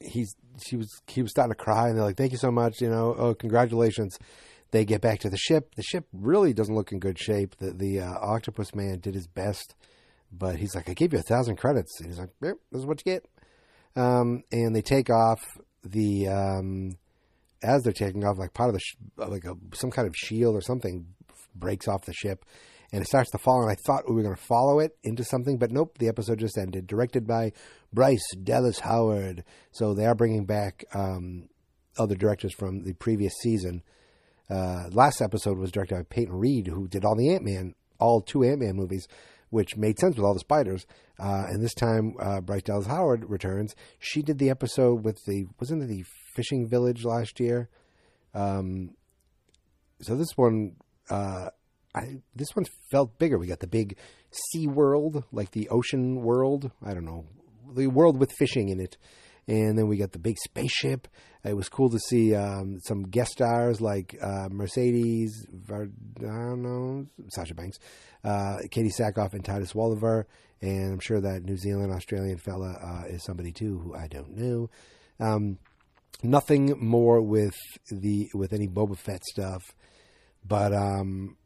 he's 0.00 0.34
she 0.62 0.76
was 0.76 1.02
he 1.06 1.22
was 1.22 1.30
starting 1.30 1.52
to 1.52 1.56
cry, 1.56 1.88
and 1.88 1.96
they're 1.96 2.04
like, 2.04 2.16
"Thank 2.16 2.32
you 2.32 2.38
so 2.38 2.50
much," 2.50 2.80
you 2.80 2.88
know. 2.88 3.14
Oh, 3.16 3.34
congratulations. 3.34 4.18
They 4.70 4.84
get 4.84 5.00
back 5.00 5.20
to 5.20 5.30
the 5.30 5.36
ship. 5.36 5.74
The 5.76 5.82
ship 5.82 6.06
really 6.12 6.52
doesn't 6.52 6.74
look 6.74 6.92
in 6.92 6.98
good 6.98 7.18
shape. 7.18 7.56
The 7.56 7.72
the 7.72 8.00
uh, 8.00 8.14
octopus 8.20 8.74
man 8.74 8.98
did 9.00 9.14
his 9.14 9.26
best, 9.26 9.74
but 10.32 10.56
he's 10.56 10.74
like, 10.74 10.88
"I 10.88 10.94
gave 10.94 11.12
you 11.12 11.18
a 11.18 11.22
thousand 11.22 11.56
credits," 11.56 12.00
and 12.00 12.08
he's 12.08 12.18
like, 12.18 12.30
yep, 12.42 12.56
"This 12.70 12.80
is 12.80 12.86
what 12.86 13.00
you 13.04 13.12
get." 13.12 13.26
Um, 13.96 14.42
and 14.52 14.76
they 14.76 14.82
take 14.82 15.10
off 15.10 15.40
the 15.82 16.28
um, 16.28 16.98
as 17.62 17.82
they're 17.82 17.92
taking 17.92 18.24
off, 18.24 18.38
like 18.38 18.52
part 18.52 18.68
of 18.68 18.74
the 18.74 18.80
sh- 18.80 18.96
like 19.16 19.44
a 19.44 19.54
some 19.74 19.90
kind 19.90 20.06
of 20.06 20.14
shield 20.16 20.54
or 20.54 20.60
something 20.60 21.06
breaks 21.54 21.88
off 21.88 22.04
the 22.04 22.12
ship, 22.12 22.44
and 22.92 23.02
it 23.02 23.06
starts 23.06 23.30
to 23.30 23.38
fall. 23.38 23.62
And 23.62 23.70
I 23.70 23.76
thought 23.86 24.08
we 24.08 24.14
were 24.14 24.22
going 24.22 24.36
to 24.36 24.42
follow 24.42 24.78
it 24.80 24.96
into 25.02 25.24
something, 25.24 25.58
but 25.58 25.70
nope. 25.70 25.98
The 25.98 26.08
episode 26.08 26.38
just 26.38 26.58
ended. 26.58 26.86
Directed 26.86 27.26
by 27.26 27.52
Bryce 27.92 28.28
Dallas 28.42 28.80
Howard. 28.80 29.44
So 29.72 29.94
they 29.94 30.06
are 30.06 30.14
bringing 30.14 30.44
back 30.44 30.84
um, 30.94 31.48
other 31.98 32.14
directors 32.14 32.54
from 32.54 32.84
the 32.84 32.92
previous 32.94 33.34
season. 33.42 33.82
Uh, 34.48 34.88
last 34.92 35.20
episode 35.20 35.58
was 35.58 35.72
directed 35.72 35.96
by 35.96 36.02
Peyton 36.08 36.34
Reed, 36.34 36.68
who 36.68 36.86
did 36.86 37.04
all 37.04 37.16
the 37.16 37.34
Ant 37.34 37.44
Man, 37.44 37.74
all 37.98 38.20
two 38.20 38.44
Ant 38.44 38.60
Man 38.60 38.76
movies, 38.76 39.08
which 39.50 39.76
made 39.76 39.98
sense 39.98 40.16
with 40.16 40.24
all 40.24 40.34
the 40.34 40.40
spiders. 40.40 40.86
Uh, 41.18 41.44
and 41.48 41.62
this 41.62 41.74
time, 41.74 42.14
uh, 42.20 42.40
Bryce 42.40 42.62
Dallas 42.62 42.86
Howard 42.86 43.28
returns. 43.28 43.74
She 43.98 44.22
did 44.22 44.38
the 44.38 44.50
episode 44.50 45.04
with 45.04 45.18
the 45.26 45.46
wasn't 45.58 45.82
it 45.82 45.86
the 45.86 46.04
fishing 46.34 46.68
village 46.68 47.04
last 47.04 47.40
year. 47.40 47.68
Um, 48.34 48.90
so 50.02 50.14
this 50.16 50.36
one, 50.36 50.76
uh, 51.08 51.50
I 51.94 52.20
this 52.34 52.54
one 52.54 52.66
felt 52.90 53.18
bigger. 53.18 53.38
We 53.38 53.46
got 53.46 53.60
the 53.60 53.66
big 53.66 53.96
sea 54.30 54.66
world, 54.66 55.24
like 55.32 55.52
the 55.52 55.68
ocean 55.70 56.22
world. 56.22 56.70
I 56.84 56.92
don't 56.92 57.06
know, 57.06 57.24
the 57.74 57.86
world 57.86 58.18
with 58.18 58.32
fishing 58.38 58.68
in 58.68 58.80
it. 58.80 58.96
And 59.48 59.78
then 59.78 59.86
we 59.86 59.96
got 59.96 60.12
the 60.12 60.18
big 60.18 60.36
spaceship. 60.38 61.06
It 61.44 61.54
was 61.54 61.68
cool 61.68 61.88
to 61.90 61.98
see 61.98 62.34
um, 62.34 62.80
some 62.84 63.04
guest 63.04 63.32
stars 63.32 63.80
like 63.80 64.16
uh, 64.20 64.48
Mercedes, 64.50 65.46
Var- 65.52 65.88
I 66.18 66.20
don't 66.20 66.62
know, 66.62 67.06
Sasha 67.28 67.54
Banks, 67.54 67.78
uh, 68.24 68.56
Katee 68.70 68.92
Sackhoff, 68.92 69.34
and 69.34 69.44
Titus 69.44 69.72
Welliver. 69.72 70.26
And 70.60 70.94
I'm 70.94 71.00
sure 71.00 71.20
that 71.20 71.44
New 71.44 71.56
Zealand 71.56 71.92
Australian 71.92 72.38
fella 72.38 72.72
uh, 72.82 73.06
is 73.08 73.22
somebody 73.22 73.52
too 73.52 73.78
who 73.78 73.94
I 73.94 74.08
don't 74.08 74.36
know. 74.36 74.70
Um, 75.20 75.58
nothing 76.22 76.74
more 76.78 77.20
with 77.20 77.54
the 77.90 78.28
with 78.34 78.52
any 78.52 78.66
Boba 78.66 78.98
Fett 78.98 79.22
stuff, 79.24 79.62
but 80.44 80.72
um, 80.72 81.36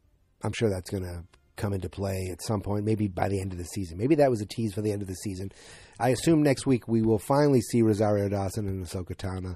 I'm 0.43 0.53
sure 0.53 0.69
that's 0.69 0.89
to 1.03 1.23
come 1.61 1.73
into 1.73 1.89
play 1.89 2.29
at 2.31 2.41
some 2.41 2.61
point, 2.61 2.85
maybe 2.85 3.07
by 3.07 3.29
the 3.29 3.39
end 3.39 3.51
of 3.51 3.57
the 3.57 3.65
season. 3.65 3.97
Maybe 3.97 4.15
that 4.15 4.29
was 4.29 4.41
a 4.41 4.45
tease 4.45 4.73
for 4.73 4.81
the 4.81 4.91
end 4.91 5.01
of 5.01 5.07
the 5.07 5.15
season. 5.15 5.51
I 5.99 6.09
assume 6.09 6.41
next 6.41 6.65
week 6.65 6.87
we 6.87 7.01
will 7.01 7.19
finally 7.19 7.61
see 7.61 7.81
Rosario 7.81 8.27
Dawson 8.29 8.67
and 8.67 8.85
Ahsoka 8.85 9.15
Tano. 9.15 9.55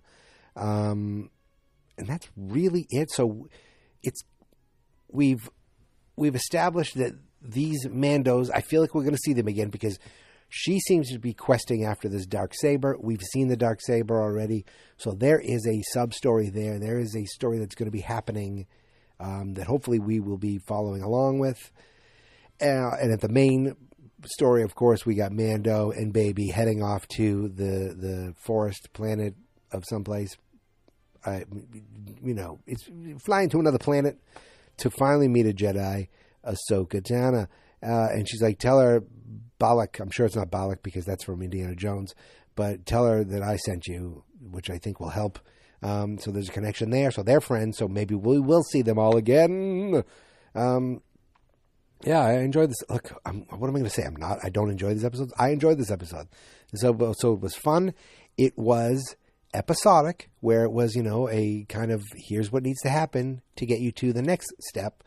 Um, 0.55 1.29
and 1.97 2.07
that's 2.07 2.29
really 2.37 2.85
it. 2.89 3.11
So 3.11 3.47
it's 4.03 4.21
we've 5.09 5.49
we've 6.15 6.35
established 6.35 6.95
that 6.95 7.13
these 7.41 7.85
Mandos. 7.87 8.49
I 8.53 8.61
feel 8.61 8.81
like 8.81 8.93
we're 8.93 9.03
going 9.03 9.15
to 9.15 9.21
see 9.21 9.33
them 9.33 9.47
again 9.47 9.69
because 9.69 9.97
she 10.49 10.79
seems 10.79 11.11
to 11.11 11.19
be 11.19 11.33
questing 11.33 11.85
after 11.85 12.07
this 12.07 12.25
dark 12.25 12.53
saber. 12.53 12.97
We've 12.99 13.21
seen 13.21 13.47
the 13.47 13.57
dark 13.57 13.81
saber 13.81 14.21
already, 14.21 14.65
so 14.97 15.11
there 15.11 15.39
is 15.39 15.67
a 15.67 15.81
sub 15.93 16.13
story 16.13 16.49
there. 16.49 16.79
There 16.79 16.99
is 16.99 17.15
a 17.15 17.25
story 17.25 17.59
that's 17.59 17.75
going 17.75 17.87
to 17.87 17.91
be 17.91 18.01
happening 18.01 18.67
um, 19.19 19.53
that 19.55 19.67
hopefully 19.67 19.99
we 19.99 20.19
will 20.19 20.37
be 20.37 20.59
following 20.59 21.01
along 21.01 21.39
with. 21.39 21.71
Uh, 22.61 22.91
and 23.01 23.11
at 23.11 23.21
the 23.21 23.29
main 23.29 23.75
story, 24.25 24.63
of 24.63 24.75
course, 24.75 25.05
we 25.05 25.15
got 25.15 25.31
Mando 25.31 25.91
and 25.91 26.13
Baby 26.13 26.47
heading 26.47 26.81
off 26.81 27.07
to 27.09 27.49
the 27.49 27.95
the 27.95 28.33
forest 28.37 28.89
planet 28.93 29.35
of 29.71 29.83
someplace. 29.87 30.37
I, 31.25 31.45
you 32.23 32.33
know, 32.33 32.59
it's 32.67 32.87
flying 33.25 33.49
to 33.49 33.59
another 33.59 33.79
planet 33.79 34.19
to 34.77 34.89
finally 34.89 35.27
meet 35.27 35.47
a 35.47 35.53
Jedi, 35.53 36.07
Ahsoka 36.45 37.01
Tano. 37.01 37.47
Uh, 37.81 38.07
and 38.11 38.27
she's 38.29 38.41
like, 38.41 38.59
tell 38.59 38.79
her 38.79 39.03
Balak. 39.59 39.99
I'm 39.99 40.11
sure 40.11 40.25
it's 40.25 40.35
not 40.35 40.51
Balak 40.51 40.83
because 40.83 41.05
that's 41.05 41.23
from 41.23 41.41
Indiana 41.41 41.75
Jones, 41.75 42.13
but 42.55 42.85
tell 42.85 43.05
her 43.05 43.23
that 43.23 43.41
I 43.41 43.57
sent 43.57 43.87
you, 43.87 44.23
which 44.39 44.69
I 44.69 44.77
think 44.77 44.99
will 44.99 45.09
help. 45.09 45.39
Um, 45.81 46.17
so 46.17 46.31
there's 46.31 46.49
a 46.49 46.53
connection 46.53 46.89
there. 46.89 47.11
So 47.11 47.23
they're 47.23 47.41
friends. 47.41 47.77
So 47.77 47.87
maybe 47.87 48.15
we 48.15 48.39
will 48.39 48.63
see 48.63 48.81
them 48.81 48.97
all 48.97 49.17
again. 49.17 50.03
Um, 50.53 51.01
yeah, 52.05 52.21
I 52.21 52.39
enjoyed 52.39 52.69
this. 52.69 52.83
Look, 52.89 53.11
I'm, 53.25 53.41
what 53.49 53.67
am 53.67 53.75
I 53.75 53.79
going 53.79 53.83
to 53.83 53.89
say? 53.89 54.03
I'm 54.03 54.15
not. 54.15 54.39
I 54.43 54.49
don't 54.49 54.69
enjoy 54.69 54.93
these 54.93 55.05
episodes. 55.05 55.33
I 55.37 55.49
enjoyed 55.49 55.77
this 55.77 55.91
episode. 55.91 56.27
This 56.71 56.83
episode 56.83 57.41
was 57.41 57.55
fun. 57.55 57.93
It 58.37 58.57
was 58.57 59.15
episodic, 59.53 60.29
where 60.41 60.63
it 60.63 60.71
was, 60.71 60.95
you 60.95 61.03
know, 61.03 61.29
a 61.29 61.65
kind 61.69 61.91
of 61.91 62.03
here's 62.27 62.51
what 62.51 62.63
needs 62.63 62.81
to 62.81 62.89
happen 62.89 63.41
to 63.55 63.65
get 63.65 63.79
you 63.79 63.91
to 63.93 64.13
the 64.13 64.21
next 64.21 64.53
step. 64.59 65.03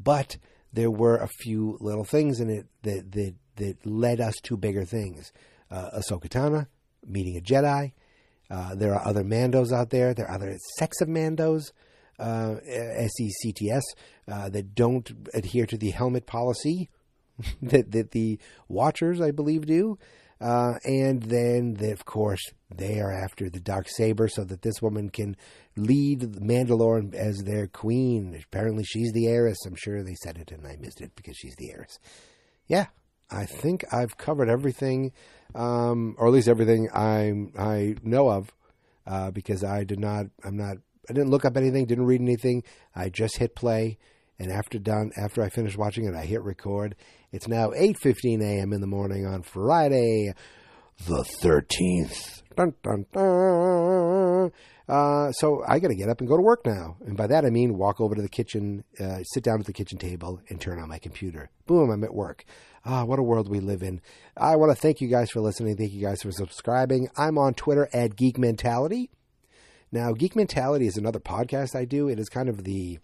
But 0.00 0.38
there 0.72 0.90
were 0.90 1.16
a 1.16 1.28
few 1.28 1.76
little 1.80 2.04
things 2.04 2.40
in 2.40 2.50
it 2.50 2.66
that 2.82 3.12
that 3.12 3.34
that 3.56 3.86
led 3.86 4.20
us 4.20 4.34
to 4.44 4.56
bigger 4.56 4.84
things. 4.84 5.32
Uh, 5.70 5.90
Ahsoka 5.98 6.28
Tano 6.28 6.66
meeting 7.06 7.36
a 7.36 7.40
Jedi. 7.40 7.92
Uh, 8.50 8.74
there 8.74 8.94
are 8.94 9.06
other 9.06 9.22
Mandos 9.22 9.72
out 9.72 9.90
there. 9.90 10.14
There 10.14 10.26
are 10.26 10.34
other 10.34 10.56
sects 10.76 11.00
of 11.00 11.08
Mandos, 11.08 11.72
uh, 12.18 12.56
SECTS, 12.66 13.94
uh, 14.30 14.48
that 14.48 14.74
don't 14.74 15.28
adhere 15.34 15.66
to 15.66 15.76
the 15.76 15.90
helmet 15.90 16.26
policy 16.26 16.88
that, 17.62 17.92
that 17.92 18.10
the 18.12 18.38
Watchers, 18.68 19.20
I 19.20 19.30
believe, 19.30 19.66
do. 19.66 19.98
Uh, 20.40 20.74
and 20.84 21.22
then, 21.24 21.74
they, 21.74 21.90
of 21.90 22.04
course, 22.04 22.42
they 22.72 23.00
are 23.00 23.12
after 23.12 23.50
the 23.50 23.58
dark 23.58 23.88
saber 23.88 24.28
so 24.28 24.44
that 24.44 24.62
this 24.62 24.80
woman 24.80 25.10
can 25.10 25.36
lead 25.76 26.20
Mandalore 26.20 27.12
as 27.14 27.42
their 27.44 27.66
queen. 27.66 28.40
Apparently, 28.44 28.84
she's 28.84 29.12
the 29.12 29.26
heiress. 29.26 29.58
I'm 29.66 29.74
sure 29.74 30.02
they 30.02 30.14
said 30.22 30.38
it 30.38 30.52
and 30.52 30.66
I 30.66 30.76
missed 30.76 31.00
it 31.00 31.12
because 31.16 31.36
she's 31.36 31.56
the 31.56 31.70
heiress. 31.72 31.98
Yeah, 32.68 32.86
I 33.30 33.46
think 33.46 33.84
I've 33.92 34.16
covered 34.16 34.48
everything, 34.48 35.12
um, 35.54 36.14
or 36.18 36.28
at 36.28 36.32
least 36.32 36.48
everything 36.48 36.88
I 36.94 37.32
I 37.58 37.96
know 38.02 38.30
of, 38.30 38.52
uh, 39.06 39.30
because 39.30 39.64
I 39.64 39.84
did 39.84 39.98
not. 39.98 40.26
I'm 40.44 40.56
not. 40.56 40.76
I 41.08 41.12
didn't 41.12 41.30
look 41.30 41.44
up 41.44 41.56
anything. 41.56 41.86
Didn't 41.86 42.06
read 42.06 42.20
anything. 42.20 42.62
I 42.94 43.08
just 43.08 43.38
hit 43.38 43.54
play, 43.54 43.98
and 44.38 44.52
after 44.52 44.78
done, 44.78 45.10
after 45.16 45.42
I 45.42 45.48
finished 45.48 45.78
watching 45.78 46.04
it, 46.04 46.14
I 46.14 46.24
hit 46.24 46.42
record. 46.42 46.96
It's 47.32 47.48
now 47.48 47.70
8:15 47.70 48.42
a.m. 48.42 48.72
in 48.72 48.80
the 48.80 48.86
morning 48.86 49.26
on 49.26 49.42
Friday, 49.42 50.34
the 51.06 51.24
13th. 51.42 52.42
Dun, 52.56 52.74
dun, 52.82 53.06
dun. 53.12 54.52
Uh, 54.88 55.30
so 55.32 55.62
I 55.68 55.78
got 55.78 55.88
to 55.88 55.94
get 55.94 56.08
up 56.08 56.20
and 56.20 56.28
go 56.28 56.36
to 56.36 56.42
work 56.42 56.64
now. 56.64 56.96
And 57.06 57.16
by 57.16 57.26
that 57.26 57.44
I 57.44 57.50
mean 57.50 57.76
walk 57.76 58.00
over 58.00 58.14
to 58.14 58.22
the 58.22 58.28
kitchen, 58.28 58.84
uh, 58.98 59.22
sit 59.22 59.44
down 59.44 59.60
at 59.60 59.66
the 59.66 59.72
kitchen 59.72 59.98
table, 59.98 60.40
and 60.48 60.60
turn 60.60 60.80
on 60.80 60.88
my 60.88 60.98
computer. 60.98 61.50
Boom, 61.66 61.90
I'm 61.90 62.04
at 62.04 62.14
work. 62.14 62.44
Ah, 62.84 63.04
what 63.04 63.18
a 63.18 63.22
world 63.22 63.50
we 63.50 63.60
live 63.60 63.82
in. 63.82 64.00
I 64.36 64.56
want 64.56 64.74
to 64.74 64.80
thank 64.80 65.00
you 65.00 65.08
guys 65.08 65.30
for 65.30 65.40
listening. 65.40 65.76
Thank 65.76 65.92
you 65.92 66.00
guys 66.00 66.22
for 66.22 66.32
subscribing. 66.32 67.08
I'm 67.16 67.36
on 67.36 67.52
Twitter 67.52 67.88
at 67.92 68.16
Geek 68.16 68.38
Mentality. 68.38 69.10
Now, 69.90 70.12
Geek 70.12 70.36
Mentality 70.36 70.86
is 70.86 70.96
another 70.96 71.20
podcast 71.20 71.74
I 71.74 71.84
do. 71.84 72.08
It 72.08 72.18
is 72.18 72.28
kind 72.28 72.48
of 72.48 72.64
the 72.64 72.98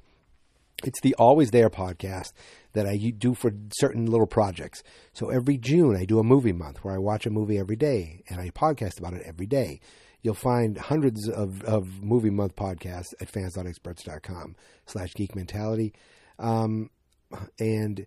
it's 0.83 1.01
the 1.01 1.15
Always 1.15 1.51
There 1.51 1.71
podcast 1.71 2.33
that 2.73 2.87
I 2.87 2.97
do 2.97 3.35
for 3.35 3.53
certain 3.79 4.07
little 4.07 4.27
projects. 4.27 4.83
So 5.13 5.31
every 5.31 5.57
June 5.57 5.97
I 5.97 6.05
do 6.05 6.19
a 6.19 6.25
movie 6.25 6.53
month 6.53 6.85
where 6.85 6.95
I 6.95 6.99
watch 6.99 7.27
a 7.27 7.31
movie 7.31 7.59
every 7.59 7.77
day 7.77 8.23
and 8.29 8.41
I 8.41 8.51
podcast 8.51 8.99
about 8.99 9.15
it 9.15 9.23
every 9.25 9.47
day. 9.47 9.81
You'll 10.23 10.35
find 10.35 10.77
hundreds 10.77 11.29
of, 11.29 11.63
of 11.65 12.03
movie 12.03 12.31
month 12.31 12.57
podcasts 12.57 13.15
at 13.21 13.31
fansnotexperts.com 13.31 14.57
slash 14.87 15.15
geek 15.15 15.35
mentality. 15.37 15.93
Um, 16.39 16.91
and 17.59 18.07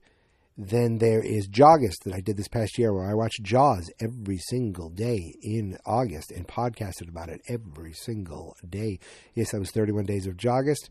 then 0.58 0.98
there 0.98 1.22
is 1.22 1.48
Jawgust 1.48 2.04
that 2.04 2.14
I 2.14 2.22
did 2.22 2.36
this 2.36 2.48
past 2.48 2.78
year 2.80 2.92
where 2.94 3.10
I 3.10 3.14
watched 3.14 3.44
Jaws 3.44 3.92
every 4.00 4.38
single 4.38 4.90
day 4.90 5.36
in 5.42 5.78
August 5.86 6.32
and 6.32 6.48
podcasted 6.48 7.10
about 7.10 7.30
it 7.30 7.42
every 7.48 7.94
single 7.94 8.56
day. 8.68 9.00
Yes, 9.36 9.52
that 9.52 9.60
was 9.60 9.72
31 9.72 10.06
days 10.06 10.26
of 10.26 10.36
Jawgust. 10.36 10.90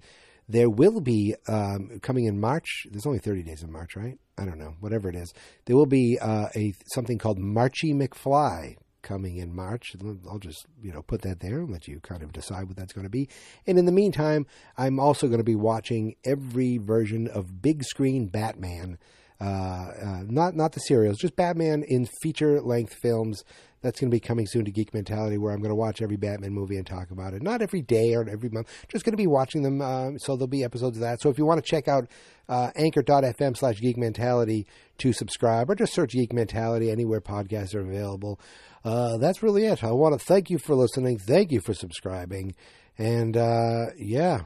There 0.48 0.70
will 0.70 1.00
be 1.00 1.34
um, 1.48 1.98
coming 2.00 2.26
in 2.26 2.38
March. 2.38 2.86
There's 2.90 3.06
only 3.06 3.18
30 3.18 3.42
days 3.42 3.64
in 3.64 3.72
March, 3.72 3.96
right? 3.96 4.16
I 4.38 4.44
don't 4.44 4.58
know, 4.58 4.74
whatever 4.78 5.08
it 5.08 5.16
is. 5.16 5.34
There 5.64 5.74
will 5.74 5.86
be 5.86 6.18
uh, 6.20 6.48
a 6.54 6.72
something 6.92 7.18
called 7.18 7.38
Marchy 7.38 7.92
McFly 7.92 8.76
coming 9.02 9.38
in 9.38 9.54
March. 9.54 9.96
I'll 10.28 10.38
just 10.38 10.66
you 10.80 10.92
know 10.92 11.02
put 11.02 11.22
that 11.22 11.40
there 11.40 11.60
and 11.60 11.70
let 11.70 11.88
you 11.88 12.00
kind 12.00 12.22
of 12.22 12.32
decide 12.32 12.68
what 12.68 12.76
that's 12.76 12.92
going 12.92 13.06
to 13.06 13.10
be. 13.10 13.28
And 13.66 13.78
in 13.78 13.86
the 13.86 13.92
meantime, 13.92 14.46
I'm 14.76 15.00
also 15.00 15.26
going 15.26 15.38
to 15.38 15.44
be 15.44 15.56
watching 15.56 16.14
every 16.24 16.78
version 16.78 17.26
of 17.28 17.62
big 17.62 17.82
screen 17.82 18.26
Batman. 18.26 18.98
Uh, 19.40 19.44
uh, 19.44 20.22
not 20.28 20.56
not 20.56 20.72
the 20.72 20.80
serials, 20.80 21.18
just 21.18 21.36
Batman 21.36 21.82
in 21.86 22.06
feature 22.22 22.60
length 22.60 22.94
films 23.02 23.44
That's 23.82 24.00
going 24.00 24.10
to 24.10 24.14
be 24.14 24.20
coming 24.20 24.46
soon 24.46 24.64
to 24.64 24.72
Geek 24.72 24.92
Mentality, 24.94 25.38
where 25.38 25.52
I'm 25.52 25.60
going 25.60 25.70
to 25.70 25.76
watch 25.76 26.02
every 26.02 26.16
Batman 26.16 26.52
movie 26.52 26.76
and 26.76 26.86
talk 26.86 27.10
about 27.12 27.34
it. 27.34 27.42
Not 27.42 27.62
every 27.62 27.82
day 27.82 28.14
or 28.14 28.28
every 28.28 28.48
month, 28.48 28.68
just 28.88 29.04
going 29.04 29.12
to 29.12 29.16
be 29.16 29.28
watching 29.28 29.62
them. 29.62 29.80
Um, 29.80 30.18
so 30.18 30.34
there'll 30.34 30.48
be 30.48 30.64
episodes 30.64 30.96
of 30.96 31.02
that. 31.02 31.20
So 31.20 31.28
if 31.28 31.38
you 31.38 31.46
want 31.46 31.62
to 31.64 31.70
check 31.70 31.86
out 31.86 32.08
uh, 32.48 32.70
anchor.fm 32.74 33.56
slash 33.56 33.80
Geek 33.80 33.96
Mentality 33.96 34.66
to 34.98 35.12
subscribe, 35.12 35.70
or 35.70 35.74
just 35.74 35.92
search 35.92 36.12
Geek 36.12 36.32
Mentality 36.32 36.90
anywhere 36.90 37.20
podcasts 37.20 37.74
are 37.74 37.80
available. 37.80 38.40
Uh, 38.84 39.18
that's 39.18 39.42
really 39.42 39.66
it. 39.66 39.84
I 39.84 39.92
want 39.92 40.18
to 40.18 40.24
thank 40.24 40.50
you 40.50 40.58
for 40.58 40.74
listening. 40.74 41.18
Thank 41.18 41.52
you 41.52 41.60
for 41.60 41.74
subscribing. 41.74 42.54
And 42.98 43.36
uh, 43.36 43.86
yeah. 43.98 44.40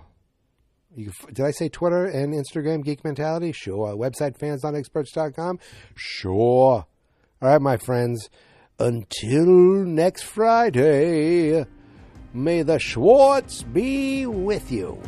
You, 0.96 1.12
did 1.32 1.46
I 1.46 1.52
say 1.52 1.68
Twitter 1.68 2.04
and 2.04 2.34
Instagram 2.34 2.84
Geek 2.84 3.04
Mentality? 3.04 3.52
Sure. 3.52 3.94
Website 3.94 4.36
fansnotexperts.com? 4.38 5.60
Sure. 5.94 6.86
All 7.42 7.48
right, 7.48 7.60
my 7.60 7.76
friends. 7.76 8.28
Until 8.78 9.46
next 9.84 10.22
Friday, 10.22 11.64
may 12.32 12.62
the 12.62 12.78
Schwartz 12.78 13.62
be 13.62 14.26
with 14.26 14.72
you. 14.72 15.00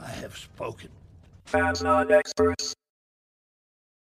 I 0.00 0.10
have 0.10 0.36
spoken. 0.36 0.90
Fans 1.48 1.82
not 1.82 2.10
experts. 2.12 2.74